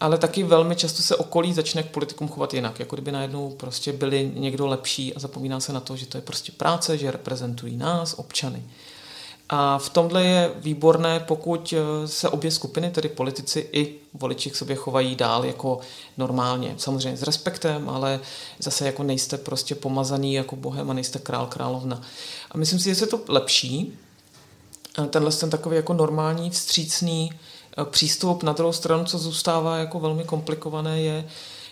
ale 0.00 0.18
taky 0.18 0.42
velmi 0.42 0.76
často 0.76 1.02
se 1.02 1.16
okolí 1.16 1.52
začne 1.52 1.82
k 1.82 1.90
politikům 1.90 2.28
chovat 2.28 2.54
jinak, 2.54 2.80
jako 2.80 2.96
kdyby 2.96 3.12
najednou 3.12 3.50
prostě 3.50 3.92
byli 3.92 4.32
někdo 4.34 4.66
lepší 4.66 5.14
a 5.14 5.18
zapomíná 5.18 5.60
se 5.60 5.72
na 5.72 5.80
to, 5.80 5.96
že 5.96 6.06
to 6.06 6.18
je 6.18 6.22
prostě 6.22 6.52
práce, 6.52 6.98
že 6.98 7.10
reprezentují 7.10 7.76
nás, 7.76 8.14
občany. 8.18 8.62
A 9.52 9.78
v 9.78 9.88
tomhle 9.88 10.24
je 10.24 10.52
výborné, 10.56 11.20
pokud 11.20 11.74
eh, 11.76 12.08
se 12.08 12.28
obě 12.28 12.50
skupiny, 12.50 12.90
tedy 12.90 13.08
politici 13.08 13.68
i 13.72 13.94
voliči 14.14 14.50
k 14.50 14.56
sobě 14.56 14.76
chovají 14.76 15.16
dál 15.16 15.44
jako 15.44 15.80
normálně. 16.16 16.74
Samozřejmě 16.76 17.16
s 17.16 17.22
respektem, 17.22 17.88
ale 17.88 18.20
zase 18.58 18.86
jako 18.86 19.02
nejste 19.02 19.38
prostě 19.38 19.74
pomazaný 19.74 20.34
jako 20.34 20.56
bohem 20.56 20.90
a 20.90 20.94
nejste 20.94 21.18
král, 21.18 21.46
královna. 21.46 22.02
A 22.50 22.58
myslím 22.58 22.78
si, 22.78 22.88
že 22.88 22.94
se 22.94 23.06
to 23.06 23.20
lepší. 23.28 23.98
Tenhle 25.10 25.32
ten 25.32 25.50
takový 25.50 25.76
jako 25.76 25.94
normální, 25.94 26.50
vstřícný 26.50 27.30
přístup. 27.84 28.42
Na 28.42 28.52
druhou 28.52 28.72
stranu, 28.72 29.04
co 29.04 29.18
zůstává 29.18 29.76
jako 29.76 30.00
velmi 30.00 30.24
komplikované, 30.24 31.00
je, 31.00 31.28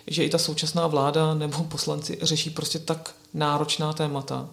že 0.07 0.25
i 0.25 0.31
ta 0.31 0.39
současná 0.39 0.87
vláda 0.87 1.35
nebo 1.35 1.65
poslanci 1.65 2.19
řeší 2.23 2.51
prostě 2.51 2.79
tak 2.79 3.15
náročná 3.35 3.93
témata, 3.93 4.49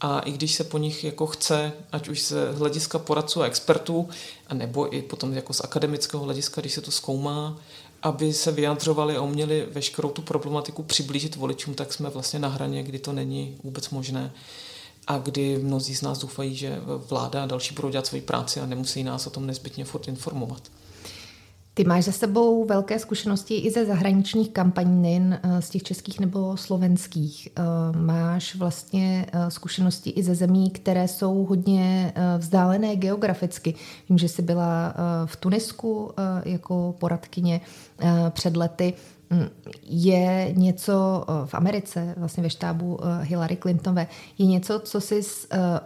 a 0.00 0.20
i 0.20 0.32
když 0.32 0.54
se 0.54 0.64
po 0.64 0.78
nich 0.78 1.04
jako 1.04 1.26
chce, 1.26 1.72
ať 1.92 2.08
už 2.08 2.22
z 2.22 2.32
hlediska 2.54 2.98
poradců 2.98 3.42
a 3.42 3.46
expertů, 3.46 4.08
a 4.46 4.54
nebo 4.54 4.94
i 4.94 5.02
potom 5.02 5.32
jako 5.32 5.52
z 5.52 5.60
akademického 5.60 6.24
hlediska, 6.24 6.60
když 6.60 6.72
se 6.72 6.80
to 6.80 6.90
zkoumá, 6.90 7.56
aby 8.02 8.32
se 8.32 8.52
vyjadřovali 8.52 9.16
a 9.16 9.22
uměli 9.22 9.66
veškerou 9.72 10.10
tu 10.10 10.22
problematiku 10.22 10.82
přiblížit 10.82 11.36
voličům, 11.36 11.74
tak 11.74 11.92
jsme 11.92 12.10
vlastně 12.10 12.38
na 12.38 12.48
hraně, 12.48 12.82
kdy 12.82 12.98
to 12.98 13.12
není 13.12 13.56
vůbec 13.64 13.90
možné 13.90 14.32
a 15.08 15.18
kdy 15.18 15.58
mnozí 15.58 15.94
z 15.94 16.02
nás 16.02 16.18
doufají, 16.18 16.56
že 16.56 16.80
vláda 17.08 17.42
a 17.42 17.46
další 17.46 17.74
budou 17.74 17.88
dělat 17.88 18.06
svoji 18.06 18.22
práci 18.22 18.60
a 18.60 18.66
nemusí 18.66 19.04
nás 19.04 19.26
o 19.26 19.30
tom 19.30 19.46
nezbytně 19.46 19.84
furt 19.84 20.08
informovat. 20.08 20.62
Ty 21.78 21.84
máš 21.84 22.04
za 22.04 22.12
sebou 22.12 22.64
velké 22.64 22.98
zkušenosti 22.98 23.56
i 23.58 23.70
ze 23.70 23.86
zahraničních 23.86 24.50
kampaní, 24.50 25.02
nejen 25.02 25.40
eh, 25.42 25.62
z 25.62 25.70
těch 25.70 25.82
českých 25.82 26.20
nebo 26.20 26.56
slovenských. 26.56 27.48
Eh, 27.48 27.62
máš 27.98 28.54
vlastně 28.54 29.26
eh, 29.32 29.50
zkušenosti 29.50 30.10
i 30.10 30.22
ze 30.22 30.34
zemí, 30.34 30.70
které 30.70 31.08
jsou 31.08 31.44
hodně 31.44 32.12
vzdálené 32.38 32.96
geograficky. 32.96 33.74
Vím, 34.08 34.18
že 34.18 34.28
jsi 34.28 34.42
byla 34.42 34.94
v 35.26 35.36
Tunisku 35.36 36.12
jako 36.44 36.94
poradkyně 36.98 37.60
před 38.30 38.56
lety. 38.56 38.94
Je 39.82 40.52
něco 40.56 41.24
v 41.44 41.54
Americe, 41.54 42.14
vlastně 42.16 42.42
ve 42.42 42.50
štábu 42.50 42.98
Hillary 43.20 43.56
Clintonové, 43.56 44.06
je 44.38 44.46
něco, 44.46 44.80
co 44.80 45.00
jsi 45.00 45.20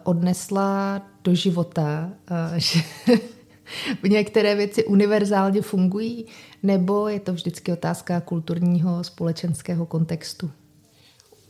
odnesla 0.05 1.03
do 1.25 1.35
života, 1.35 2.11
že 2.57 2.81
některé 4.09 4.55
věci 4.55 4.85
univerzálně 4.85 5.63
fungují, 5.63 6.27
nebo 6.63 7.09
je 7.09 7.21
to 7.21 7.33
vždycky 7.33 7.73
otázka 7.73 8.21
kulturního, 8.21 9.05
společenského 9.05 9.87
kontextu? 9.87 10.51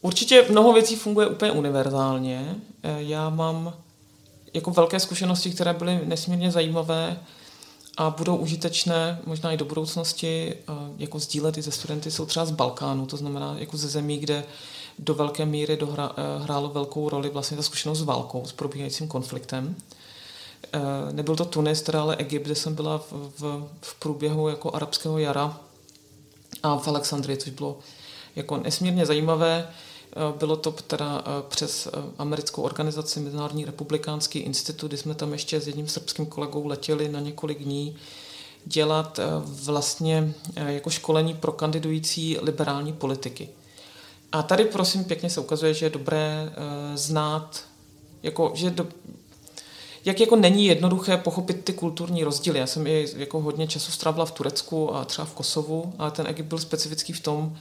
Určitě 0.02 0.44
mnoho 0.50 0.72
věcí 0.72 0.96
funguje 0.96 1.26
úplně 1.26 1.52
univerzálně. 1.52 2.56
Eh, 2.82 2.96
já 2.98 3.28
mám 3.30 3.74
jako 4.54 4.70
velké 4.70 5.00
zkušenosti, 5.00 5.50
které 5.50 5.72
byly 5.72 6.00
nesmírně 6.04 6.50
zajímavé 6.50 7.16
a 7.96 8.10
budou 8.10 8.36
užitečné 8.36 9.20
možná 9.26 9.52
i 9.52 9.56
do 9.56 9.64
budoucnosti, 9.64 10.54
eh, 10.54 10.72
jako 10.98 11.18
sdílet 11.18 11.58
i 11.58 11.62
ze 11.62 11.70
studenty, 11.70 12.10
jsou 12.10 12.26
třeba 12.26 12.46
z 12.46 12.50
Balkánu, 12.50 13.06
to 13.06 13.16
znamená 13.16 13.54
jako 13.58 13.76
ze 13.76 13.88
zemí, 13.88 14.18
kde 14.18 14.44
do 14.98 15.14
velké 15.14 15.46
míry 15.46 15.76
dohra, 15.76 16.12
eh, 16.16 16.42
hrálo 16.42 16.68
velkou 16.68 17.08
roli 17.08 17.30
vlastně 17.30 17.56
ta 17.56 17.62
zkušenost 17.62 17.98
s 17.98 18.02
válkou, 18.02 18.46
s 18.46 18.52
probíhajícím 18.52 19.08
konfliktem. 19.08 19.76
Eh, 20.72 20.80
nebyl 21.12 21.36
to 21.36 21.44
Tunis, 21.44 21.82
teda 21.82 22.02
ale 22.02 22.16
Egypt, 22.16 22.42
kde 22.42 22.54
jsem 22.54 22.74
byla 22.74 22.98
v, 22.98 23.12
v, 23.38 23.68
v 23.80 23.94
průběhu 23.94 24.48
jako 24.48 24.74
arabského 24.74 25.18
jara 25.18 25.60
a 26.62 26.76
v 26.76 26.88
Alexandrii, 26.88 27.36
což 27.36 27.52
bylo 27.52 27.78
jako 28.36 28.56
nesmírně 28.56 29.06
zajímavé. 29.06 29.68
Eh, 30.16 30.38
bylo 30.38 30.56
to 30.56 30.72
teda 30.72 31.24
eh, 31.26 31.30
přes 31.48 31.88
americkou 32.18 32.62
organizaci 32.62 33.20
Mezinárodní 33.20 33.64
republikánský 33.64 34.38
institut, 34.38 34.88
kdy 34.88 34.96
jsme 34.96 35.14
tam 35.14 35.32
ještě 35.32 35.60
s 35.60 35.66
jedním 35.66 35.88
srbským 35.88 36.26
kolegou 36.26 36.66
letěli 36.66 37.08
na 37.08 37.20
několik 37.20 37.58
dní 37.58 37.96
dělat 38.64 39.20
vlastně 39.44 40.34
jako 40.66 40.90
školení 40.90 41.34
pro 41.34 41.52
kandidující 41.52 42.38
liberální 42.42 42.92
politiky. 42.92 43.48
A 44.32 44.42
tady 44.42 44.64
prosím 44.64 45.04
pěkně 45.04 45.30
se 45.30 45.40
ukazuje, 45.40 45.74
že 45.74 45.86
je 45.86 45.90
dobré 45.90 46.52
znát, 46.94 47.64
jako, 48.22 48.52
že 48.54 48.70
do, 48.70 48.86
jak 50.04 50.20
jako 50.20 50.36
není 50.36 50.66
jednoduché 50.66 51.16
pochopit 51.16 51.64
ty 51.64 51.72
kulturní 51.72 52.24
rozdíly. 52.24 52.58
Já 52.58 52.66
jsem 52.66 52.86
i 52.86 53.08
jako 53.16 53.40
hodně 53.40 53.66
času 53.66 53.92
strávila 53.92 54.26
v 54.26 54.30
Turecku 54.30 54.94
a 54.94 55.04
třeba 55.04 55.24
v 55.24 55.34
Kosovu, 55.34 55.94
ale 55.98 56.10
ten 56.10 56.26
Egypt 56.26 56.46
byl 56.46 56.58
specifický 56.58 57.12
v 57.12 57.20
tom, 57.20 57.56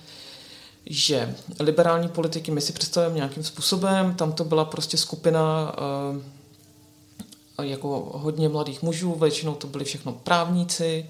že 0.86 1.36
liberální 1.60 2.08
politiky 2.08 2.52
my 2.52 2.62
si 2.62 2.74
představujeme 2.74 3.16
nějakým 3.16 3.44
způsobem, 3.44 4.16
tam 4.16 4.34
to 4.34 4.44
byla 4.44 4.66
prostě 4.66 4.98
skupina 4.98 5.74
uh, 7.60 7.66
jako 7.66 8.12
hodně 8.14 8.50
mladých 8.50 8.82
mužů, 8.82 9.16
většinou 9.16 9.56
to 9.56 9.68
byli 9.68 9.86
všechno 9.86 10.14
právníci, 10.14 11.06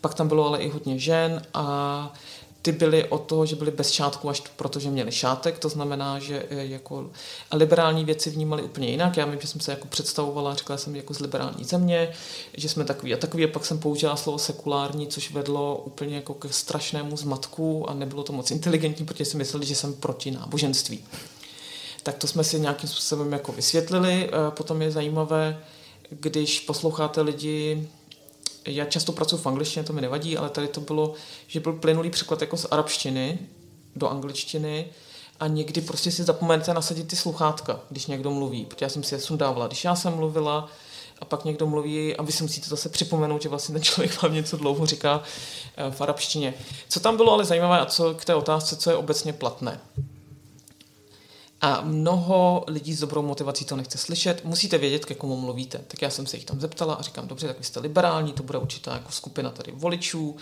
pak 0.00 0.14
tam 0.14 0.28
bylo 0.28 0.46
ale 0.46 0.58
i 0.58 0.68
hodně 0.68 0.98
žen 0.98 1.42
a 1.54 2.12
ty 2.62 2.72
byly 2.72 3.04
od 3.04 3.18
toho, 3.18 3.46
že 3.46 3.56
byly 3.56 3.70
bez 3.70 3.90
šátku 3.90 4.28
až 4.28 4.42
protože 4.56 4.90
měli 4.90 5.12
šátek, 5.12 5.58
to 5.58 5.68
znamená, 5.68 6.18
že 6.18 6.46
eh, 6.50 6.64
jako 6.64 7.10
liberální 7.52 8.04
věci 8.04 8.30
vnímali 8.30 8.62
úplně 8.62 8.88
jinak. 8.88 9.16
Já 9.16 9.26
vím, 9.26 9.40
že 9.40 9.46
jsem 9.46 9.60
se 9.60 9.70
jako 9.70 9.88
představovala, 9.88 10.54
řekla 10.54 10.76
jsem 10.76 10.96
jako 10.96 11.14
z 11.14 11.20
liberální 11.20 11.64
země, 11.64 12.12
že 12.54 12.68
jsme 12.68 12.84
takový 12.84 13.14
a 13.14 13.16
takový, 13.16 13.44
a 13.44 13.48
pak 13.48 13.64
jsem 13.64 13.78
použila 13.78 14.16
slovo 14.16 14.38
sekulární, 14.38 15.06
což 15.06 15.30
vedlo 15.30 15.82
úplně 15.86 16.16
jako 16.16 16.34
ke 16.34 16.48
strašnému 16.48 17.16
zmatku 17.16 17.90
a 17.90 17.94
nebylo 17.94 18.22
to 18.22 18.32
moc 18.32 18.50
inteligentní, 18.50 19.06
protože 19.06 19.24
si 19.24 19.36
mysleli, 19.36 19.66
že 19.66 19.74
jsem 19.74 19.94
proti 19.94 20.30
náboženství. 20.30 21.04
Tak 22.02 22.16
to 22.16 22.26
jsme 22.26 22.44
si 22.44 22.60
nějakým 22.60 22.88
způsobem 22.88 23.32
jako 23.32 23.52
vysvětlili. 23.52 24.30
Eh, 24.32 24.50
potom 24.50 24.82
je 24.82 24.90
zajímavé, 24.90 25.60
když 26.10 26.60
posloucháte 26.60 27.20
lidi, 27.20 27.88
já 28.66 28.84
často 28.84 29.12
pracuji 29.12 29.36
v 29.36 29.46
angličtině, 29.46 29.84
to 29.84 29.92
mi 29.92 30.00
nevadí, 30.00 30.36
ale 30.36 30.50
tady 30.50 30.68
to 30.68 30.80
bylo, 30.80 31.14
že 31.46 31.60
byl 31.60 31.72
plynulý 31.72 32.10
překlad 32.10 32.40
jako 32.40 32.56
z 32.56 32.66
arabštiny 32.70 33.38
do 33.96 34.08
angličtiny 34.08 34.86
a 35.40 35.46
někdy 35.46 35.80
prostě 35.80 36.10
si 36.10 36.24
zapomenete 36.24 36.74
nasadit 36.74 37.08
ty 37.08 37.16
sluchátka, 37.16 37.80
když 37.90 38.06
někdo 38.06 38.30
mluví, 38.30 38.64
protože 38.64 38.84
já 38.84 38.88
jsem 38.88 39.02
si 39.02 39.14
je 39.14 39.20
sundávala, 39.20 39.66
když 39.66 39.84
já 39.84 39.94
jsem 39.94 40.12
mluvila 40.12 40.68
a 41.20 41.24
pak 41.24 41.44
někdo 41.44 41.66
mluví 41.66 42.16
a 42.16 42.22
vy 42.22 42.32
si 42.32 42.42
musíte 42.42 42.68
zase 42.68 42.88
připomenout, 42.88 43.42
že 43.42 43.48
vlastně 43.48 43.72
ten 43.72 43.82
člověk 43.82 44.22
vám 44.22 44.34
něco 44.34 44.56
dlouho 44.56 44.86
říká 44.86 45.22
eh, 45.76 45.90
v 45.90 46.00
arabštině. 46.00 46.54
Co 46.88 47.00
tam 47.00 47.16
bylo 47.16 47.32
ale 47.32 47.44
zajímavé 47.44 47.80
a 47.80 47.86
co 47.86 48.14
k 48.14 48.24
té 48.24 48.34
otázce, 48.34 48.76
co 48.76 48.90
je 48.90 48.96
obecně 48.96 49.32
platné. 49.32 49.80
A 51.64 51.80
mnoho 51.80 52.64
lidí 52.66 52.94
s 52.94 53.00
dobrou 53.00 53.22
motivací 53.22 53.64
to 53.64 53.76
nechce 53.76 53.98
slyšet. 53.98 54.44
Musíte 54.44 54.78
vědět, 54.78 55.04
ke 55.04 55.14
komu 55.14 55.36
mluvíte. 55.36 55.78
Tak 55.88 56.02
já 56.02 56.10
jsem 56.10 56.26
se 56.26 56.36
jich 56.36 56.44
tam 56.44 56.60
zeptala 56.60 56.94
a 56.94 57.02
říkám, 57.02 57.28
dobře, 57.28 57.46
tak 57.46 57.58
vy 57.58 57.64
jste 57.64 57.80
liberální, 57.80 58.32
to 58.32 58.42
bude 58.42 58.58
určitá 58.58 58.92
jako 58.92 59.12
skupina 59.12 59.50
tady 59.50 59.72
voličů. 59.72 60.36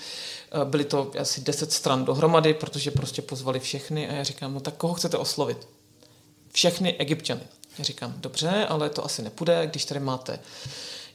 Eh, 0.53 0.65
byly 0.65 0.85
to 0.85 1.11
asi 1.19 1.41
10 1.41 1.73
stran 1.73 2.05
dohromady, 2.05 2.55
protože 2.55 2.91
prostě 2.91 3.23
pozvali 3.23 3.61
všechny 3.61 4.09
a 4.09 4.13
já 4.13 4.25
říkám, 4.25 4.55
no 4.55 4.61
tak 4.61 4.75
koho 4.75 4.95
chcete 4.95 5.17
oslovit? 5.17 5.69
Všechny 6.53 6.97
egyptiany. 6.97 7.43
Já 7.79 7.85
říkám, 7.85 8.15
dobře, 8.17 8.67
ale 8.69 8.91
to 8.91 9.05
asi 9.05 9.23
nepůjde, 9.23 9.67
když 9.67 9.85
tady 9.85 10.01
máte 10.01 10.39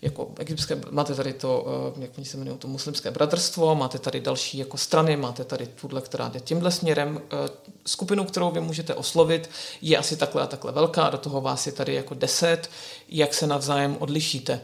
jako 0.06 0.32
egyptské, 0.40 0.82
máte 0.92 1.16
tady 1.16 1.34
to, 1.34 1.66
eh, 1.98 2.02
jak 2.02 2.12
oni 2.18 2.26
se 2.26 2.38
jmenují, 2.38 2.58
to 2.58 2.68
muslimské 2.68 3.12
bratrstvo, 3.12 3.76
máte 3.76 4.00
tady 4.00 4.20
další 4.20 4.58
jako 4.58 4.78
strany, 4.78 5.18
máte 5.18 5.44
tady 5.44 5.68
tuhle, 5.68 6.02
která 6.02 6.30
jde 6.30 6.40
tímhle 6.40 6.72
směrem. 6.72 7.22
Eh, 7.32 7.50
skupinu, 7.86 8.24
kterou 8.24 8.52
vy 8.52 8.62
můžete 8.62 8.94
oslovit, 8.94 9.50
je 9.82 9.98
asi 9.98 10.18
takhle 10.18 10.42
a 10.42 10.48
takhle 10.48 10.72
velká, 10.72 11.10
do 11.10 11.18
toho 11.18 11.42
vás 11.42 11.66
je 11.66 11.72
tady 11.72 11.94
jako 11.94 12.14
deset, 12.14 12.70
jak 13.10 13.34
se 13.34 13.48
navzájem 13.48 13.98
odlišíte. 14.00 14.62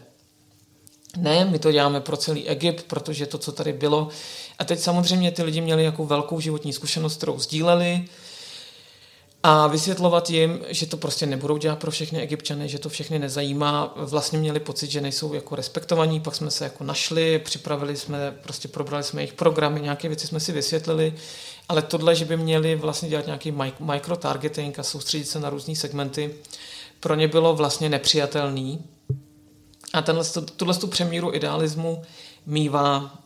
Ne, 1.18 1.46
my 1.46 1.60
to 1.60 1.72
děláme 1.72 2.02
pro 2.02 2.18
celý 2.18 2.48
Egypt, 2.48 2.84
protože 2.88 3.26
to, 3.26 3.38
co 3.38 3.52
tady 3.52 3.74
bylo. 3.74 4.08
A 4.60 4.64
teď 4.66 4.80
samozřejmě 4.80 5.32
ty 5.32 5.44
lidi 5.44 5.62
měli 5.62 5.84
jako 5.84 6.06
velkou 6.06 6.40
životní 6.40 6.74
zkušenost, 6.74 7.18
kterou 7.18 7.40
sdíleli, 7.40 8.06
a 9.44 9.68
vysvětlovat 9.68 10.30
jim, 10.30 10.60
že 10.68 10.86
to 10.86 10.98
prostě 10.98 11.26
nebudou 11.26 11.58
dělat 11.58 11.80
pro 11.80 11.92
všechny 11.92 12.22
egyptiany, 12.22 12.70
že 12.70 12.80
to 12.80 12.90
všechny 12.90 13.20
nezajímá. 13.20 13.94
Vlastně 13.96 14.40
měli 14.40 14.60
pocit, 14.60 14.92
že 14.92 15.02
nejsou 15.02 15.34
jako 15.34 15.56
respektovaní, 15.56 16.20
pak 16.20 16.36
jsme 16.36 16.52
se 16.52 16.64
jako 16.64 16.84
našli, 16.84 17.40
připravili 17.40 17.98
jsme, 17.98 18.38
prostě 18.44 18.68
probrali 18.68 19.04
jsme 19.04 19.22
jejich 19.22 19.34
programy, 19.34 19.82
nějaké 19.82 20.08
věci 20.08 20.28
jsme 20.28 20.40
si 20.40 20.52
vysvětlili, 20.52 21.14
ale 21.70 21.82
tohle, 21.82 22.16
že 22.16 22.26
by 22.26 22.38
měli 22.38 22.76
vlastně 22.76 23.10
dělat 23.10 23.26
nějaký 23.26 23.52
micro-targeting 23.80 24.80
a 24.80 24.84
soustředit 24.84 25.26
se 25.26 25.40
na 25.40 25.50
různé 25.50 25.76
segmenty, 25.76 26.36
pro 27.00 27.16
ně 27.16 27.28
bylo 27.28 27.56
vlastně 27.56 27.90
nepřijatelný. 27.90 28.84
A 29.94 30.02
tenhle, 30.02 30.24
tuhle 30.56 30.76
tu 30.76 30.88
přemíru 30.88 31.34
idealismu 31.34 32.02
mývá 32.46 33.18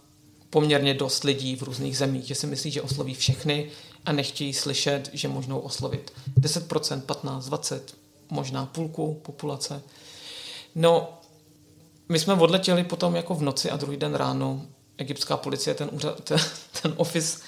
poměrně 0.49 0.93
dost 0.93 1.23
lidí 1.23 1.55
v 1.55 1.61
různých 1.61 1.97
zemích, 1.97 2.25
že 2.25 2.35
si 2.35 2.47
myslí, 2.47 2.71
že 2.71 2.81
osloví 2.81 3.13
všechny 3.13 3.69
a 4.05 4.11
nechtějí 4.11 4.53
slyšet, 4.53 5.09
že 5.13 5.27
možnou 5.27 5.59
oslovit 5.59 6.13
10%, 6.39 7.01
15, 7.01 7.45
20, 7.45 7.95
možná 8.29 8.65
půlku 8.65 9.13
populace. 9.13 9.81
No, 10.75 11.19
my 12.09 12.19
jsme 12.19 12.33
odletěli 12.33 12.83
potom 12.83 13.15
jako 13.15 13.35
v 13.35 13.41
noci 13.41 13.71
a 13.71 13.77
druhý 13.77 13.97
den 13.97 14.15
ráno 14.15 14.61
egyptská 14.97 15.37
policie 15.37 15.73
ten, 15.73 15.89
úřad, 15.91 16.21
ten, 16.23 16.39
ten 16.81 16.93
office 16.97 17.39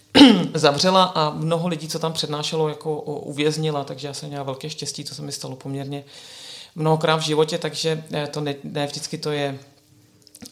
zavřela 0.54 1.04
a 1.04 1.30
mnoho 1.30 1.68
lidí, 1.68 1.88
co 1.88 1.98
tam 1.98 2.12
přednášelo, 2.12 2.68
jako 2.68 3.00
uvěznila, 3.00 3.84
takže 3.84 4.06
já 4.06 4.14
jsem 4.14 4.28
měla 4.28 4.44
velké 4.44 4.70
štěstí, 4.70 5.04
to 5.04 5.14
se 5.14 5.22
mi 5.22 5.32
stalo 5.32 5.56
poměrně 5.56 6.04
mnohokrát 6.74 7.16
v 7.16 7.22
životě, 7.22 7.58
takže 7.58 8.04
eh, 8.12 8.26
to 8.26 8.40
ne, 8.40 8.54
ne 8.64 8.86
vždycky 8.86 9.18
to 9.18 9.30
je 9.30 9.58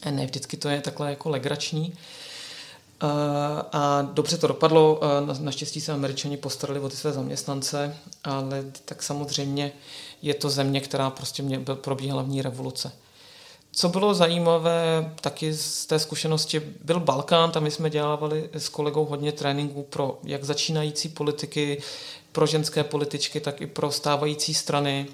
ne 0.09 0.25
vždycky 0.25 0.57
to 0.57 0.69
je 0.69 0.81
takhle 0.81 1.09
jako 1.09 1.29
legrační. 1.29 1.93
Eh, 3.03 3.63
a 3.71 4.01
dobře 4.01 4.37
to 4.37 4.47
dopadlo, 4.47 4.99
naštěstí 5.39 5.81
se 5.81 5.91
američani 5.91 6.37
postarali 6.37 6.79
o 6.79 6.89
ty 6.89 6.95
své 6.95 7.11
zaměstnance, 7.11 7.97
ale 8.23 8.63
tak 8.85 9.03
samozřejmě 9.03 9.71
je 10.21 10.33
to 10.33 10.49
země, 10.49 10.81
která 10.81 11.09
prostě 11.09 11.43
mě 11.43 11.59
probíhala 11.59 12.21
v 12.21 12.29
ní 12.29 12.41
revoluce. 12.41 12.91
Co 13.73 13.89
bylo 13.89 14.13
zajímavé 14.13 15.11
taky 15.21 15.53
z 15.53 15.85
té 15.85 15.99
zkušenosti, 15.99 16.59
byl 16.83 16.99
Balkán, 16.99 17.51
tam 17.51 17.67
jsme 17.67 17.89
dělávali 17.89 18.49
s 18.53 18.69
kolegou 18.69 19.05
hodně 19.05 19.31
tréninků 19.31 19.83
pro 19.83 20.19
jak 20.23 20.43
začínající 20.43 21.09
politiky, 21.09 21.81
pro 22.31 22.45
ženské 22.45 22.83
političky, 22.83 23.39
tak 23.39 23.61
i 23.61 23.67
pro 23.67 23.91
stávající 23.91 24.53
strany. 24.53 25.07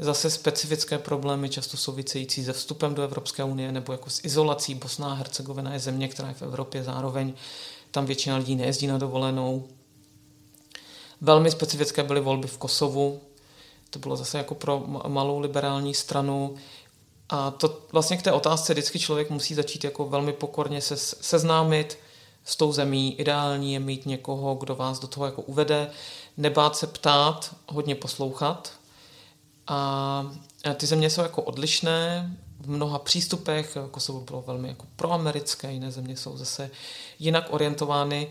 Zase 0.00 0.30
specifické 0.30 0.98
problémy, 0.98 1.48
často 1.48 1.76
související 1.76 2.44
se 2.44 2.52
vstupem 2.52 2.94
do 2.94 3.02
Evropské 3.02 3.44
unie 3.44 3.72
nebo 3.72 3.92
jako 3.92 4.10
s 4.10 4.24
izolací. 4.24 4.74
Bosna 4.74 5.10
a 5.10 5.14
Hercegovina 5.14 5.72
je 5.72 5.80
země, 5.80 6.08
která 6.08 6.28
je 6.28 6.34
v 6.34 6.42
Evropě 6.42 6.84
zároveň. 6.84 7.32
Tam 7.90 8.06
většina 8.06 8.36
lidí 8.36 8.56
nejezdí 8.56 8.86
na 8.86 8.98
dovolenou. 8.98 9.68
Velmi 11.20 11.50
specifické 11.50 12.02
byly 12.02 12.20
volby 12.20 12.48
v 12.48 12.58
Kosovu. 12.58 13.20
To 13.90 13.98
bylo 13.98 14.16
zase 14.16 14.38
jako 14.38 14.54
pro 14.54 14.84
malou 15.06 15.38
liberální 15.38 15.94
stranu. 15.94 16.56
A 17.28 17.50
to 17.50 17.80
vlastně 17.92 18.16
k 18.16 18.22
té 18.22 18.32
otázce 18.32 18.72
vždycky 18.72 18.98
člověk 18.98 19.30
musí 19.30 19.54
začít 19.54 19.84
jako 19.84 20.08
velmi 20.08 20.32
pokorně 20.32 20.80
se 20.80 20.96
seznámit 20.96 21.98
s 22.44 22.56
tou 22.56 22.72
zemí. 22.72 23.20
Ideální 23.20 23.72
je 23.72 23.80
mít 23.80 24.06
někoho, 24.06 24.54
kdo 24.54 24.74
vás 24.74 24.98
do 24.98 25.06
toho 25.06 25.26
jako 25.26 25.42
uvede, 25.42 25.90
nebát 26.36 26.76
se 26.76 26.86
ptát, 26.86 27.56
hodně 27.68 27.94
poslouchat. 27.94 28.77
A 29.68 30.24
ty 30.76 30.86
země 30.86 31.10
jsou 31.10 31.22
jako 31.22 31.42
odlišné 31.42 32.30
v 32.60 32.70
mnoha 32.70 32.98
přístupech. 32.98 33.76
Kosovo 33.90 34.20
bylo 34.20 34.42
velmi 34.42 34.68
jako 34.68 34.86
proamerické, 34.96 35.72
jiné 35.72 35.90
země 35.90 36.16
jsou 36.16 36.36
zase 36.36 36.70
jinak 37.18 37.46
orientovány 37.50 38.28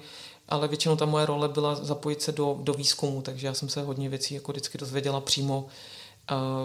ale 0.50 0.67
většinou 0.67 0.96
ta 0.96 1.06
moje 1.06 1.25
role 1.25 1.50
byla 1.50 1.75
zapojit 1.75 2.22
se 2.22 2.32
do, 2.32 2.58
do 2.62 2.74
výzkumu, 2.74 3.22
takže 3.22 3.48
já 3.48 3.53
jsem 3.53 3.70
se 3.70 3.82
hodně 3.82 4.10
věcí 4.10 4.34
jako 4.34 4.51
vždycky 4.51 4.77
dozvěděla 4.77 5.22
přímo 5.22 5.67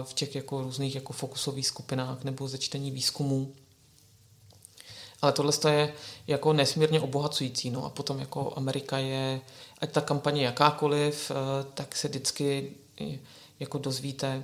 v 0.03 0.13
těch 0.13 0.35
jako 0.35 0.61
různých 0.61 0.95
jako 0.95 1.13
fokusových 1.13 1.67
skupinách 1.67 2.23
nebo 2.23 2.47
ze 2.47 2.57
čtení 2.57 2.91
výzkumů. 2.91 3.53
Ale 5.21 5.31
tohle 5.31 5.53
je 5.69 5.93
jako 6.27 6.53
nesmírně 6.53 7.01
obohacující. 7.01 7.69
No 7.69 7.85
a 7.85 7.89
potom 7.89 8.19
jako 8.19 8.53
Amerika 8.55 8.97
je, 8.97 9.41
ať 9.81 9.91
ta 9.91 10.01
kampaně 10.01 10.45
jakákoliv, 10.45 11.31
eh, 11.31 11.35
tak 11.73 11.95
se 11.95 12.07
vždycky 12.07 12.71
jako 13.59 13.77
dozvíte, 13.77 14.43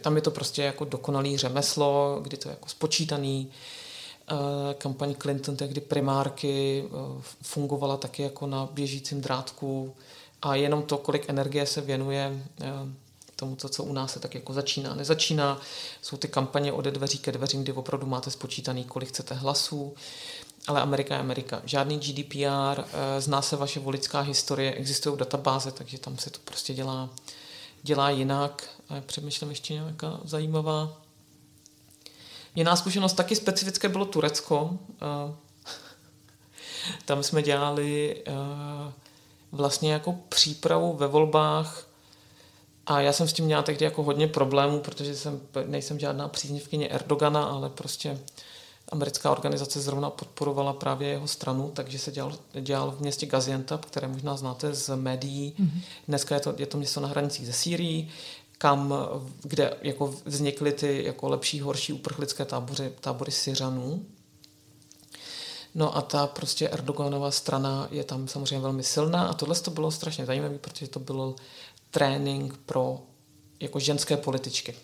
tam 0.00 0.16
je 0.16 0.22
to 0.22 0.30
prostě 0.30 0.62
jako 0.62 0.84
dokonalý 0.84 1.36
řemeslo, 1.36 2.20
kdy 2.22 2.36
to 2.36 2.48
je 2.48 2.50
jako 2.50 2.68
spočítaný. 2.68 3.50
Eh, 4.30 4.74
kampaň 4.74 5.14
Clinton 5.14 5.56
tehdy 5.56 5.80
primárky 5.80 6.84
eh, 6.86 7.22
fungovala 7.42 7.96
taky 7.96 8.22
jako 8.22 8.46
na 8.46 8.68
běžícím 8.72 9.20
drátku 9.20 9.94
a 10.42 10.54
jenom 10.54 10.82
to, 10.82 10.98
kolik 10.98 11.28
energie 11.28 11.66
se 11.66 11.80
věnuje 11.80 12.42
tomu, 13.42 13.56
to, 13.56 13.68
co 13.68 13.84
u 13.84 13.92
nás 13.92 14.12
se 14.12 14.20
tak 14.20 14.34
jako 14.34 14.52
začíná, 14.52 14.94
nezačíná. 14.94 15.60
Jsou 16.02 16.16
ty 16.16 16.28
kampaně 16.28 16.72
ode 16.72 16.90
dveří 16.90 17.18
ke 17.18 17.32
dveřím, 17.32 17.62
kdy 17.62 17.72
opravdu 17.72 18.06
máte 18.06 18.30
spočítaný, 18.30 18.84
kolik 18.84 19.08
chcete 19.08 19.34
hlasů. 19.34 19.94
Ale 20.66 20.80
Amerika 20.80 21.14
je 21.14 21.20
Amerika. 21.20 21.62
Žádný 21.64 21.98
GDPR, 21.98 22.80
eh, 22.80 23.20
zná 23.20 23.42
se 23.42 23.56
vaše 23.56 23.80
voličská 23.80 24.20
historie, 24.20 24.72
existují 24.72 25.18
databáze, 25.18 25.72
takže 25.72 25.98
tam 25.98 26.18
se 26.18 26.30
to 26.30 26.38
prostě 26.44 26.74
dělá, 26.74 27.10
dělá 27.82 28.10
jinak. 28.10 28.68
A 28.88 29.00
přemýšlím 29.00 29.50
ještě 29.50 29.74
nějaká 29.74 30.20
zajímavá. 30.24 31.02
Jiná 32.54 32.76
zkušenost, 32.76 33.12
taky 33.12 33.36
specifické 33.36 33.88
bylo 33.88 34.04
Turecko. 34.04 34.78
Tam 37.04 37.22
jsme 37.22 37.42
dělali 37.42 38.22
vlastně 39.52 39.92
jako 39.92 40.12
přípravu 40.28 40.92
ve 40.96 41.06
volbách 41.06 41.86
a 42.86 43.00
já 43.00 43.12
jsem 43.12 43.28
s 43.28 43.32
tím 43.32 43.44
měla 43.44 43.62
tehdy 43.62 43.84
jako 43.84 44.02
hodně 44.02 44.28
problémů, 44.28 44.80
protože 44.80 45.16
jsem, 45.16 45.40
nejsem 45.66 45.98
žádná 45.98 46.28
příznivkyně 46.28 46.88
Erdogana, 46.88 47.44
ale 47.44 47.70
prostě 47.70 48.18
americká 48.92 49.30
organizace 49.30 49.80
zrovna 49.80 50.10
podporovala 50.10 50.72
právě 50.72 51.08
jeho 51.08 51.28
stranu, 51.28 51.70
takže 51.74 51.98
se 51.98 52.12
dělal, 52.12 52.32
dělal 52.60 52.90
v 52.90 53.00
městě 53.00 53.26
Gaziantep, 53.26 53.84
které 53.84 54.08
možná 54.08 54.36
znáte 54.36 54.74
z 54.74 54.96
médií. 54.96 55.54
Mm-hmm. 55.60 55.80
Dneska 56.08 56.34
je 56.34 56.40
to, 56.40 56.54
je 56.58 56.66
to 56.66 56.78
město 56.78 57.00
na 57.00 57.08
hranicích 57.08 57.46
ze 57.46 57.52
Sýrií, 57.52 58.10
kam, 58.58 58.94
kde 59.42 59.76
jako 59.82 60.14
vznikly 60.24 60.72
ty 60.72 61.04
jako 61.04 61.28
lepší, 61.28 61.60
horší 61.60 61.92
uprchlické 61.92 62.44
tábory, 62.44 62.92
tábory 63.00 63.32
Syřanů. 63.32 64.04
No 65.74 65.96
a 65.96 66.02
ta 66.02 66.26
prostě 66.26 66.68
Erdoganova 66.68 67.30
strana 67.30 67.88
je 67.90 68.04
tam 68.04 68.28
samozřejmě 68.28 68.58
velmi 68.58 68.82
silná 68.82 69.26
a 69.26 69.34
tohle 69.34 69.54
to 69.54 69.70
bylo 69.70 69.90
strašně 69.90 70.26
zajímavé, 70.26 70.58
protože 70.58 70.88
to 70.88 71.00
bylo 71.00 71.36
trénink 71.90 72.56
pro 72.66 73.00
jako 73.60 73.78
ženské 73.78 74.16
političky. 74.16 74.74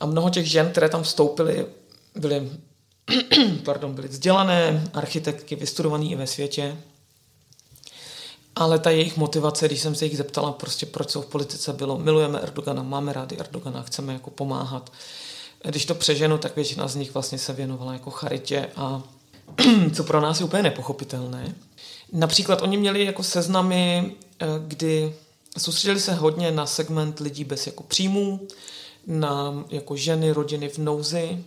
A 0.00 0.06
mnoho 0.06 0.30
těch 0.30 0.50
žen, 0.50 0.70
které 0.70 0.88
tam 0.88 1.02
vstoupily, 1.02 1.66
byly, 2.14 2.50
pardon, 3.64 3.94
byly 3.94 4.08
vzdělané, 4.08 4.90
architektky, 4.94 5.56
vystudované 5.56 6.04
i 6.04 6.16
ve 6.16 6.26
světě, 6.26 6.76
ale 8.56 8.78
ta 8.78 8.90
jejich 8.90 9.16
motivace, 9.16 9.66
když 9.66 9.80
jsem 9.80 9.94
se 9.94 10.04
jich 10.04 10.16
zeptala, 10.16 10.52
prostě 10.52 10.86
proč 10.86 11.10
jsou 11.10 11.22
v 11.22 11.26
politice, 11.26 11.72
bylo 11.72 11.98
milujeme 11.98 12.40
Erdogana, 12.40 12.82
máme 12.82 13.12
rádi 13.12 13.36
Erdogana, 13.36 13.82
chceme 13.82 14.12
jako 14.12 14.30
pomáhat. 14.30 14.92
Když 15.64 15.84
to 15.84 15.94
přeženu, 15.94 16.38
tak 16.38 16.56
většina 16.56 16.88
z 16.88 16.94
nich 16.94 17.14
vlastně 17.14 17.38
se 17.38 17.52
věnovala 17.52 17.92
jako 17.92 18.10
charitě 18.10 18.68
a 18.76 19.02
co 19.94 20.04
pro 20.04 20.20
nás 20.20 20.40
je 20.40 20.46
úplně 20.46 20.62
nepochopitelné. 20.62 21.54
Například 22.12 22.62
oni 22.62 22.76
měli 22.76 23.04
jako 23.04 23.22
seznamy, 23.22 24.12
eh, 24.40 24.46
kdy 24.66 25.14
soustředili 25.58 26.00
se 26.00 26.14
hodně 26.14 26.50
na 26.50 26.66
segment 26.66 27.20
lidí 27.20 27.44
bez 27.44 27.66
jako 27.66 27.82
příjmů, 27.82 28.48
na 29.06 29.64
jako 29.70 29.96
ženy, 29.96 30.32
rodiny 30.32 30.68
v 30.68 30.78
nouzi 30.78 31.44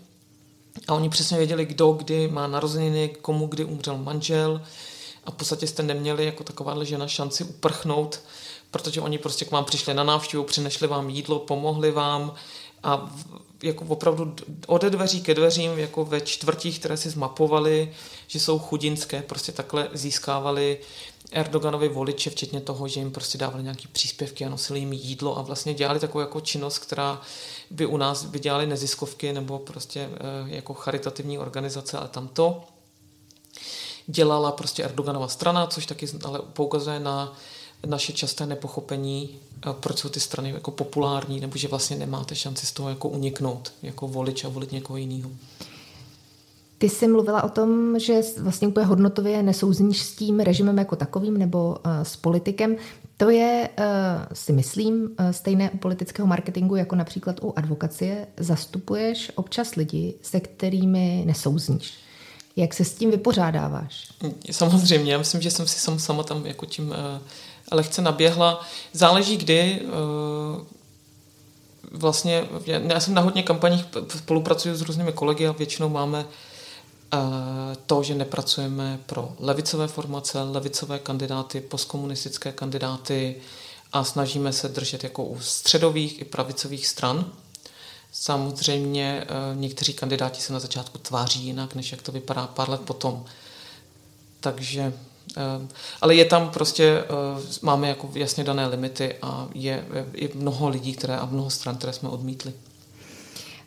a 0.87 0.93
oni 0.93 1.09
přesně 1.09 1.37
věděli, 1.37 1.65
kdo 1.65 1.91
kdy 1.91 2.27
má 2.27 2.47
narozeniny, 2.47 3.09
komu 3.21 3.47
kdy 3.47 3.65
umřel 3.65 3.97
manžel. 3.97 4.61
A 5.25 5.31
v 5.31 5.33
podstatě 5.33 5.67
jste 5.67 5.83
neměli 5.83 6.25
jako 6.25 6.43
takováhle 6.43 6.85
žena 6.85 7.07
šanci 7.07 7.43
uprchnout, 7.43 8.21
protože 8.71 9.01
oni 9.01 9.17
prostě 9.17 9.45
k 9.45 9.51
vám 9.51 9.65
přišli 9.65 9.93
na 9.93 10.03
návštěvu, 10.03 10.43
přinesli 10.43 10.87
vám 10.87 11.09
jídlo, 11.09 11.39
pomohli 11.39 11.91
vám 11.91 12.33
a 12.83 13.15
jako 13.63 13.85
opravdu 13.85 14.35
ode 14.67 14.89
dveří 14.89 15.21
ke 15.21 15.33
dveřím, 15.33 15.79
jako 15.79 16.05
ve 16.05 16.21
čtvrtích, 16.21 16.79
které 16.79 16.97
si 16.97 17.09
zmapovali, 17.09 17.93
že 18.27 18.39
jsou 18.39 18.59
chudinské, 18.59 19.21
prostě 19.21 19.51
takhle 19.51 19.89
získávali 19.93 20.77
Erdoganovi 21.31 21.89
voliče, 21.89 22.29
včetně 22.29 22.61
toho, 22.61 22.87
že 22.87 22.99
jim 22.99 23.11
prostě 23.11 23.37
dávali 23.37 23.63
nějaké 23.63 23.83
příspěvky 23.91 24.45
a 24.45 24.49
nosili 24.49 24.79
jim 24.79 24.93
jídlo 24.93 25.37
a 25.37 25.41
vlastně 25.41 25.73
dělali 25.73 25.99
takovou 25.99 26.19
jako 26.19 26.41
činnost, 26.41 26.79
která 26.79 27.21
by 27.69 27.85
u 27.85 27.97
nás 27.97 28.25
by 28.25 28.39
dělali 28.39 28.67
neziskovky 28.67 29.33
nebo 29.33 29.59
prostě 29.59 30.09
eh, 30.13 30.19
jako 30.45 30.73
charitativní 30.73 31.39
organizace, 31.39 31.97
ale 31.97 32.07
tam 32.07 32.27
to 32.27 32.63
dělala 34.07 34.51
prostě 34.51 34.83
Erdoganova 34.83 35.27
strana, 35.27 35.67
což 35.67 35.85
taky 35.85 36.07
ale 36.23 36.39
poukazuje 36.53 36.99
na 36.99 37.37
naše 37.85 38.13
časté 38.13 38.45
nepochopení, 38.45 39.39
eh, 39.69 39.73
proč 39.73 39.99
jsou 39.99 40.09
ty 40.09 40.19
strany 40.19 40.49
jako 40.49 40.71
populární, 40.71 41.39
nebo 41.39 41.57
že 41.57 41.67
vlastně 41.67 41.95
nemáte 41.97 42.35
šanci 42.35 42.65
z 42.65 42.71
toho 42.71 42.89
jako 42.89 43.09
uniknout, 43.09 43.73
jako 43.81 44.07
volič 44.07 44.43
a 44.43 44.49
volit 44.49 44.71
někoho 44.71 44.97
jiného. 44.97 45.31
Ty 46.81 46.89
jsi 46.89 47.07
mluvila 47.07 47.43
o 47.43 47.49
tom, 47.49 47.99
že 47.99 48.21
vlastně 48.39 48.67
úplně 48.67 48.85
hodnotově 48.85 49.43
nesouzníš 49.43 50.01
s 50.01 50.15
tím 50.15 50.39
režimem 50.39 50.77
jako 50.77 50.95
takovým 50.95 51.37
nebo 51.37 51.77
uh, 51.85 51.91
s 52.03 52.15
politikem. 52.15 52.75
To 53.17 53.29
je, 53.29 53.69
uh, 53.79 53.85
si 54.33 54.53
myslím, 54.53 55.03
uh, 55.03 55.29
stejné 55.31 55.69
u 55.69 55.77
politického 55.77 56.27
marketingu 56.27 56.75
jako 56.75 56.95
například 56.95 57.39
u 57.43 57.53
advokacie. 57.55 58.27
Zastupuješ 58.37 59.31
občas 59.35 59.75
lidi, 59.75 60.13
se 60.21 60.39
kterými 60.39 61.23
nesouzníš. 61.25 61.93
Jak 62.55 62.73
se 62.73 62.85
s 62.85 62.93
tím 62.93 63.11
vypořádáváš? 63.11 64.07
Samozřejmě, 64.51 65.11
já 65.11 65.17
myslím, 65.17 65.41
že 65.41 65.51
jsem 65.51 65.67
si 65.67 65.79
sam, 65.79 65.99
sama 65.99 66.23
tam 66.23 66.45
jako 66.45 66.65
tím 66.65 66.95
lehce 67.71 68.01
naběhla. 68.01 68.61
Záleží 68.93 69.37
kdy. 69.37 69.81
Vlastně, 71.91 72.43
já 72.65 72.99
jsem 72.99 73.13
na 73.13 73.21
hodně 73.21 73.43
kampaních 73.43 73.85
spolupracuju 74.17 74.75
s 74.75 74.81
různými 74.81 75.11
kolegy 75.11 75.47
a 75.47 75.51
většinou 75.51 75.89
máme 75.89 76.25
to, 77.85 78.03
že 78.03 78.15
nepracujeme 78.15 78.99
pro 79.05 79.33
levicové 79.39 79.87
formace, 79.87 80.41
levicové 80.41 80.99
kandidáty, 80.99 81.61
postkomunistické 81.61 82.51
kandidáty 82.51 83.35
a 83.93 84.03
snažíme 84.03 84.53
se 84.53 84.67
držet 84.67 85.03
jako 85.03 85.23
u 85.23 85.39
středových 85.39 86.21
i 86.21 86.25
pravicových 86.25 86.87
stran. 86.87 87.31
Samozřejmě 88.11 89.27
někteří 89.53 89.93
kandidáti 89.93 90.41
se 90.41 90.53
na 90.53 90.59
začátku 90.59 90.97
tváří 90.97 91.45
jinak, 91.45 91.75
než 91.75 91.91
jak 91.91 92.01
to 92.01 92.11
vypadá 92.11 92.47
pár 92.47 92.69
let 92.69 92.81
potom. 92.81 93.25
Takže 94.39 94.93
ale 96.01 96.15
je 96.15 96.25
tam 96.25 96.49
prostě, 96.49 97.03
máme 97.61 97.89
jako 97.89 98.09
jasně 98.13 98.43
dané 98.43 98.67
limity 98.67 99.15
a 99.21 99.47
je, 99.53 99.85
je 100.13 100.29
mnoho 100.33 100.69
lidí 100.69 100.93
které, 100.93 101.17
a 101.17 101.25
mnoho 101.25 101.49
stran, 101.49 101.75
které 101.75 101.93
jsme 101.93 102.09
odmítli. 102.09 102.53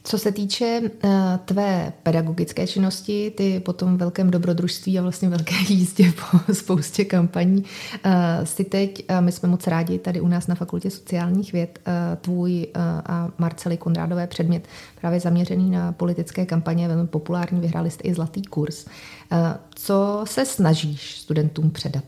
Co 0.04 0.18
se 0.18 0.32
týče 0.32 0.80
uh, 0.82 1.10
tvé 1.44 1.92
pedagogické 2.02 2.66
činnosti, 2.66 3.32
ty 3.36 3.60
po 3.60 3.72
tom 3.72 3.96
velkém 3.96 4.30
dobrodružství 4.30 4.98
a 4.98 5.02
vlastně 5.02 5.28
velké 5.28 5.54
jízdě 5.68 6.12
po 6.12 6.54
spoustě 6.54 7.04
kampaní, 7.04 7.58
uh, 7.58 8.10
si 8.44 8.64
teď, 8.64 9.04
uh, 9.10 9.20
my 9.20 9.32
jsme 9.32 9.48
moc 9.48 9.66
rádi 9.66 9.98
tady 9.98 10.20
u 10.20 10.28
nás 10.28 10.46
na 10.46 10.54
Fakultě 10.54 10.90
sociálních 10.90 11.52
věd, 11.52 11.78
uh, 11.86 11.92
tvůj 12.20 12.66
uh, 12.76 12.82
a 13.06 13.28
Marcely 13.38 13.76
Konrádové 13.76 14.26
předmět 14.26 14.68
právě 15.00 15.20
zaměřený 15.20 15.70
na 15.70 15.92
politické 15.92 16.46
kampaně, 16.46 16.88
velmi 16.88 17.08
populární, 17.08 17.60
vyhráli 17.60 17.90
jste 17.90 18.08
i 18.08 18.14
zlatý 18.14 18.42
kurz. 18.42 18.84
Uh, 18.84 19.38
co 19.74 20.24
se 20.24 20.44
snažíš 20.44 21.20
studentům 21.20 21.70
předat? 21.70 22.04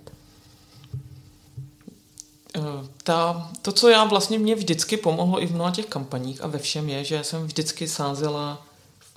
Eh, 2.57 2.61
ta, 3.03 3.51
to, 3.63 3.73
co 3.73 3.89
já 3.89 4.05
vlastně 4.05 4.39
mě 4.39 4.55
vždycky 4.55 4.97
pomohlo 4.97 5.43
i 5.43 5.47
v 5.47 5.55
mnoha 5.55 5.71
těch 5.71 5.87
kampaních 5.87 6.45
a 6.45 6.47
ve 6.47 6.59
všem 6.59 6.89
je, 6.89 7.05
že 7.05 7.25
jsem 7.25 7.47
vždycky 7.47 7.89
sázela 7.89 8.63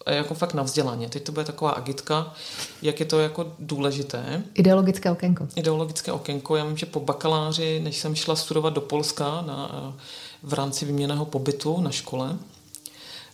jako 0.07 0.33
fakt 0.33 0.53
na 0.53 0.63
vzdělání. 0.63 1.09
Teď 1.09 1.23
to 1.23 1.31
bude 1.31 1.45
taková 1.45 1.71
agitka, 1.71 2.33
jak 2.81 2.99
je 2.99 3.05
to 3.05 3.19
jako 3.19 3.51
důležité. 3.59 4.43
Ideologické 4.53 5.11
okénko. 5.11 5.47
Ideologické 5.55 6.11
okénko. 6.11 6.55
Já 6.55 6.65
vím, 6.65 6.77
že 6.77 6.85
po 6.85 6.99
bakaláři, 6.99 7.79
než 7.79 7.97
jsem 7.97 8.15
šla 8.15 8.35
studovat 8.35 8.73
do 8.73 8.81
Polska 8.81 9.41
na, 9.41 9.93
v 10.43 10.53
rámci 10.53 10.85
výměného 10.85 11.25
pobytu 11.25 11.81
na 11.81 11.91
škole, 11.91 12.37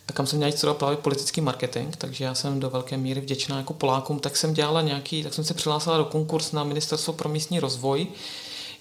a 0.08 0.12
kam 0.12 0.26
jsem 0.26 0.36
měla 0.36 0.52
studovat 0.52 0.78
právě 0.78 0.96
politický 0.96 1.40
marketing, 1.40 1.96
takže 1.96 2.24
já 2.24 2.34
jsem 2.34 2.60
do 2.60 2.70
velké 2.70 2.96
míry 2.96 3.20
vděčná 3.20 3.58
jako 3.58 3.72
Polákům, 3.72 4.20
tak 4.20 4.36
jsem 4.36 4.54
dělala 4.54 4.82
nějaký, 4.82 5.22
tak 5.22 5.34
jsem 5.34 5.44
se 5.44 5.54
přihlásila 5.54 5.98
do 5.98 6.04
konkurs 6.04 6.52
na 6.52 6.64
Ministerstvo 6.64 7.12
pro 7.12 7.28
místní 7.28 7.60
rozvoj, 7.60 8.06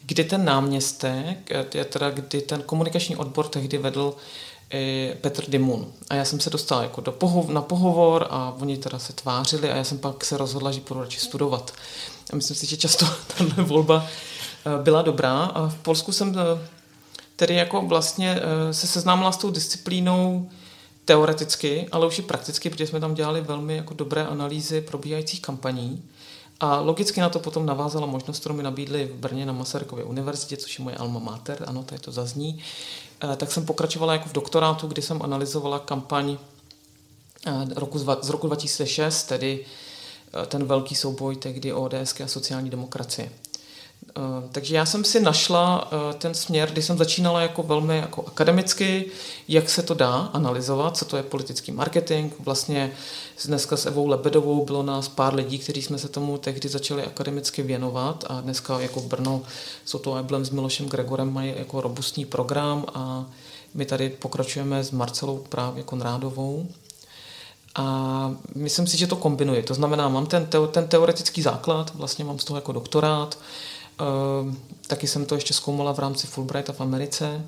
kdy 0.06 0.24
ten 0.24 0.46
náměstek, 0.46 1.52
eh, 1.52 1.84
teda 1.84 2.10
kdy 2.10 2.42
ten 2.42 2.62
komunikační 2.62 3.16
odbor 3.16 3.48
tehdy 3.48 3.78
vedl 3.78 4.16
eh, 4.74 5.16
Petr 5.22 5.50
Dimun. 5.50 5.92
A 6.10 6.16
já 6.16 6.26
jsem 6.26 6.40
se 6.40 6.50
dostala 6.50 6.84
jako 6.84 7.02
do 7.02 7.12
pohov, 7.12 7.50
na 7.50 7.62
pohovor 7.62 8.28
a 8.30 8.56
oni 8.60 8.78
teda 8.78 9.00
se 9.00 9.14
tvářili 9.14 9.72
a 9.72 9.76
já 9.76 9.84
jsem 9.84 9.98
pak 9.98 10.26
se 10.26 10.38
rozhodla, 10.38 10.72
že 10.72 10.82
půjdu 10.82 11.02
radši 11.02 11.20
studovat. 11.20 11.74
A 12.34 12.36
myslím 12.36 12.58
si, 12.58 12.66
že 12.66 12.78
často 12.78 13.06
tahle 13.38 13.64
volba 13.64 14.06
eh, 14.06 14.84
byla 14.84 15.02
dobrá. 15.02 15.44
A 15.44 15.68
v 15.68 15.76
Polsku 15.76 16.12
jsem 16.12 16.36
tedy 17.36 17.56
jako 17.56 17.82
vlastně 17.82 18.40
se 18.72 18.88
seznámila 18.88 19.32
s 19.32 19.38
tou 19.38 19.52
disciplínou 19.52 20.50
teoreticky, 21.06 21.88
ale 21.92 22.08
už 22.08 22.20
i 22.20 22.22
prakticky, 22.22 22.70
protože 22.70 22.88
jsme 22.88 23.00
tam 23.00 23.14
dělali 23.14 23.42
velmi 23.42 23.76
jako 23.76 23.94
dobré 23.94 24.26
analýzy 24.26 24.82
probíhajících 24.82 25.42
kampaní. 25.42 26.04
A 26.64 26.80
logicky 26.80 27.22
na 27.22 27.30
to 27.30 27.40
potom 27.40 27.66
navázala 27.66 28.06
možnost, 28.06 28.40
kterou 28.40 28.56
mi 28.56 28.64
nabídli 28.64 29.06
v 29.06 29.16
Brně 29.16 29.46
na 29.46 29.54
Masarykově 29.54 30.06
univerzitě, 30.06 30.58
což 30.58 30.80
je 30.80 30.84
moje 30.84 30.96
alma 30.96 31.20
mater, 31.20 31.64
ano, 31.68 31.84
tady 31.84 32.02
to 32.02 32.12
zazní. 32.12 32.60
Eh, 33.24 33.36
tak 33.36 33.52
jsem 33.52 33.66
pokračovala 33.66 34.14
jako 34.14 34.30
v 34.30 34.34
doktorátu, 34.34 34.88
kdy 34.88 35.02
jsem 35.02 35.22
analyzovala 35.22 35.80
kampaň 35.80 36.38
eh, 37.48 37.52
roku, 37.76 38.00
z 38.00 38.30
roku 38.30 38.48
2006, 38.48 39.24
tedy 39.24 39.66
eh, 40.44 40.46
ten 40.46 40.66
velký 40.66 40.96
souboj 40.96 41.36
tehdy 41.36 41.74
ODS 41.74 42.22
a 42.24 42.28
sociální 42.28 42.70
demokracie. 42.70 43.32
Eh, 44.10 44.22
takže 44.52 44.76
já 44.76 44.86
jsem 44.86 45.04
si 45.04 45.20
našla 45.20 45.92
eh, 45.92 46.14
ten 46.14 46.34
směr, 46.34 46.72
kdy 46.72 46.82
jsem 46.82 46.98
začínala 46.98 47.42
jako 47.42 47.64
velmi 47.64 47.98
jako 47.98 48.24
akademicky, 48.28 49.06
jak 49.48 49.70
se 49.70 49.84
to 49.84 49.94
dá 49.94 50.14
analyzovat, 50.14 50.98
co 50.98 51.06
to 51.06 51.18
je 51.18 51.24
politický 51.24 51.72
marketing. 51.72 52.34
Vlastně 52.40 52.92
dneska 53.46 53.78
s 53.78 53.86
Evou 53.86 54.08
Lebedovou 54.08 54.66
bylo 54.66 54.84
nás 54.84 55.08
pár 55.08 55.36
lidí, 55.36 55.60
kteří 55.60 55.82
jsme 55.82 55.98
se 55.98 56.08
tomu 56.08 56.38
tehdy 56.38 56.70
začali 56.70 57.04
akademicky 57.04 57.62
věnovat 57.62 58.24
a 58.28 58.42
dneska 58.42 58.80
jako 58.80 59.00
v 59.00 59.08
Brno 59.08 59.42
jsou 59.86 60.00
to 60.00 60.16
Eblem 60.16 60.46
s 60.46 60.50
Milošem 60.50 60.90
Gregorem 60.90 61.34
mají 61.34 61.54
jako 61.58 61.82
robustní 61.82 62.26
program 62.26 62.86
a 62.94 63.26
my 63.74 63.86
tady 63.86 64.10
pokračujeme 64.10 64.84
s 64.84 64.92
Marcelou 64.92 65.38
právě 65.50 65.84
Konrádovou. 65.84 66.68
A 67.76 68.32
myslím 68.56 68.88
si, 68.88 68.98
že 68.98 69.08
to 69.08 69.16
kombinuje. 69.16 69.64
To 69.64 69.74
znamená, 69.74 70.10
mám 70.10 70.26
ten, 70.26 70.46
teo, 70.46 70.68
ten 70.68 70.88
teoretický 70.88 71.42
základ, 71.42 71.92
vlastně 71.96 72.26
mám 72.26 72.40
z 72.40 72.44
toho 72.44 72.58
jako 72.58 72.72
doktorát, 72.72 73.38
taky 74.88 75.08
jsem 75.08 75.26
to 75.26 75.36
ještě 75.36 75.54
zkoumala 75.54 75.94
v 75.94 76.00
rámci 76.00 76.28
Fulbrighta 76.28 76.74
v 76.74 76.82
Americe. 76.82 77.46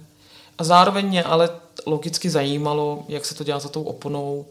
A 0.58 0.64
zároveň 0.64 1.08
mě 1.08 1.24
ale 1.24 1.50
logicky 1.86 2.30
zajímalo, 2.30 3.06
jak 3.08 3.26
se 3.26 3.36
to 3.36 3.44
dělá 3.44 3.60
za 3.60 3.70
tou 3.70 3.84
oponou, 3.84 4.46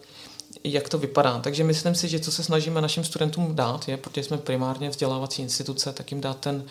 jak 0.65 0.89
to 0.89 0.99
vypadá. 0.99 1.39
Takže 1.39 1.65
myslím 1.65 1.95
si, 1.95 2.09
že 2.09 2.21
co 2.21 2.33
se 2.33 2.43
snažíme 2.43 2.81
našim 2.81 3.05
studentům 3.05 3.55
dát, 3.55 3.89
je, 3.89 3.97
protože 3.97 4.23
jsme 4.23 4.39
primárně 4.39 4.91
vzdělávací 4.91 5.43
instituce, 5.43 5.93
tak 5.93 6.11
jim 6.11 6.21
dát 6.21 6.39
ten 6.39 6.65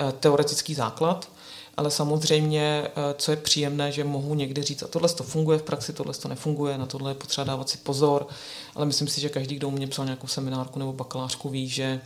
eh, 0.00 0.12
teoretický 0.12 0.74
základ, 0.74 1.28
ale 1.76 1.90
samozřejmě, 1.90 2.82
eh, 2.86 3.14
co 3.18 3.30
je 3.30 3.36
příjemné, 3.36 3.92
že 3.92 4.04
mohu 4.04 4.34
někdy 4.34 4.62
říct, 4.62 4.82
a 4.82 4.86
tohle 4.86 5.08
to 5.08 5.24
funguje 5.24 5.58
v 5.58 5.62
praxi, 5.62 5.92
tohle 5.92 6.14
to 6.14 6.28
nefunguje, 6.28 6.78
na 6.78 6.86
tohle 6.86 7.10
je 7.10 7.14
potřeba 7.14 7.44
dávat 7.44 7.68
si 7.68 7.78
pozor, 7.78 8.26
ale 8.74 8.86
myslím 8.86 9.08
si, 9.08 9.20
že 9.20 9.28
každý, 9.28 9.56
kdo 9.56 9.68
u 9.68 9.70
mě 9.70 9.86
psal 9.86 10.04
nějakou 10.04 10.26
seminárku 10.26 10.78
nebo 10.78 10.92
bakalářku, 10.92 11.48
ví, 11.48 11.68
že 11.68 12.00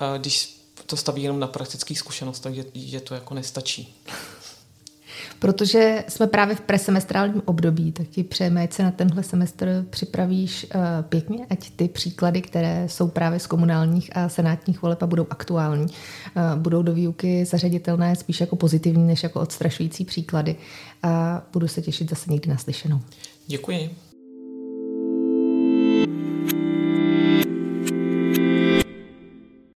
eh, 0.00 0.18
když 0.18 0.59
to 0.86 0.96
staví 0.96 1.22
jenom 1.22 1.40
na 1.40 1.46
praktických 1.46 1.98
zkušenostech, 1.98 2.54
že, 2.54 2.64
že 2.74 3.00
to 3.00 3.14
jako 3.14 3.34
nestačí. 3.34 3.94
Protože 5.38 6.04
jsme 6.08 6.26
právě 6.26 6.56
v 6.56 6.60
presemestrálním 6.60 7.42
období, 7.44 7.92
tak 7.92 8.08
ti 8.08 8.24
přejeme, 8.24 8.62
ať 8.62 8.72
se 8.72 8.82
na 8.82 8.90
tenhle 8.90 9.22
semestr 9.22 9.86
připravíš 9.90 10.64
uh, 10.74 10.80
pěkně, 11.08 11.46
ať 11.50 11.70
ty 11.70 11.88
příklady, 11.88 12.42
které 12.42 12.88
jsou 12.88 13.08
právě 13.08 13.38
z 13.38 13.46
komunálních 13.46 14.16
a 14.16 14.28
senátních 14.28 14.82
voleb 14.82 15.02
a 15.02 15.06
budou 15.06 15.26
aktuální, 15.30 15.86
uh, 15.86 16.58
budou 16.62 16.82
do 16.82 16.94
výuky 16.94 17.44
zařaditelné 17.44 18.16
spíš 18.16 18.40
jako 18.40 18.56
pozitivní, 18.56 19.06
než 19.06 19.22
jako 19.22 19.40
odstrašující 19.40 20.04
příklady. 20.04 20.56
A 21.02 21.42
budu 21.52 21.68
se 21.68 21.82
těšit 21.82 22.10
zase 22.10 22.32
někdy 22.32 22.50
naslyšenou. 22.50 23.00
Děkuji. 23.46 23.90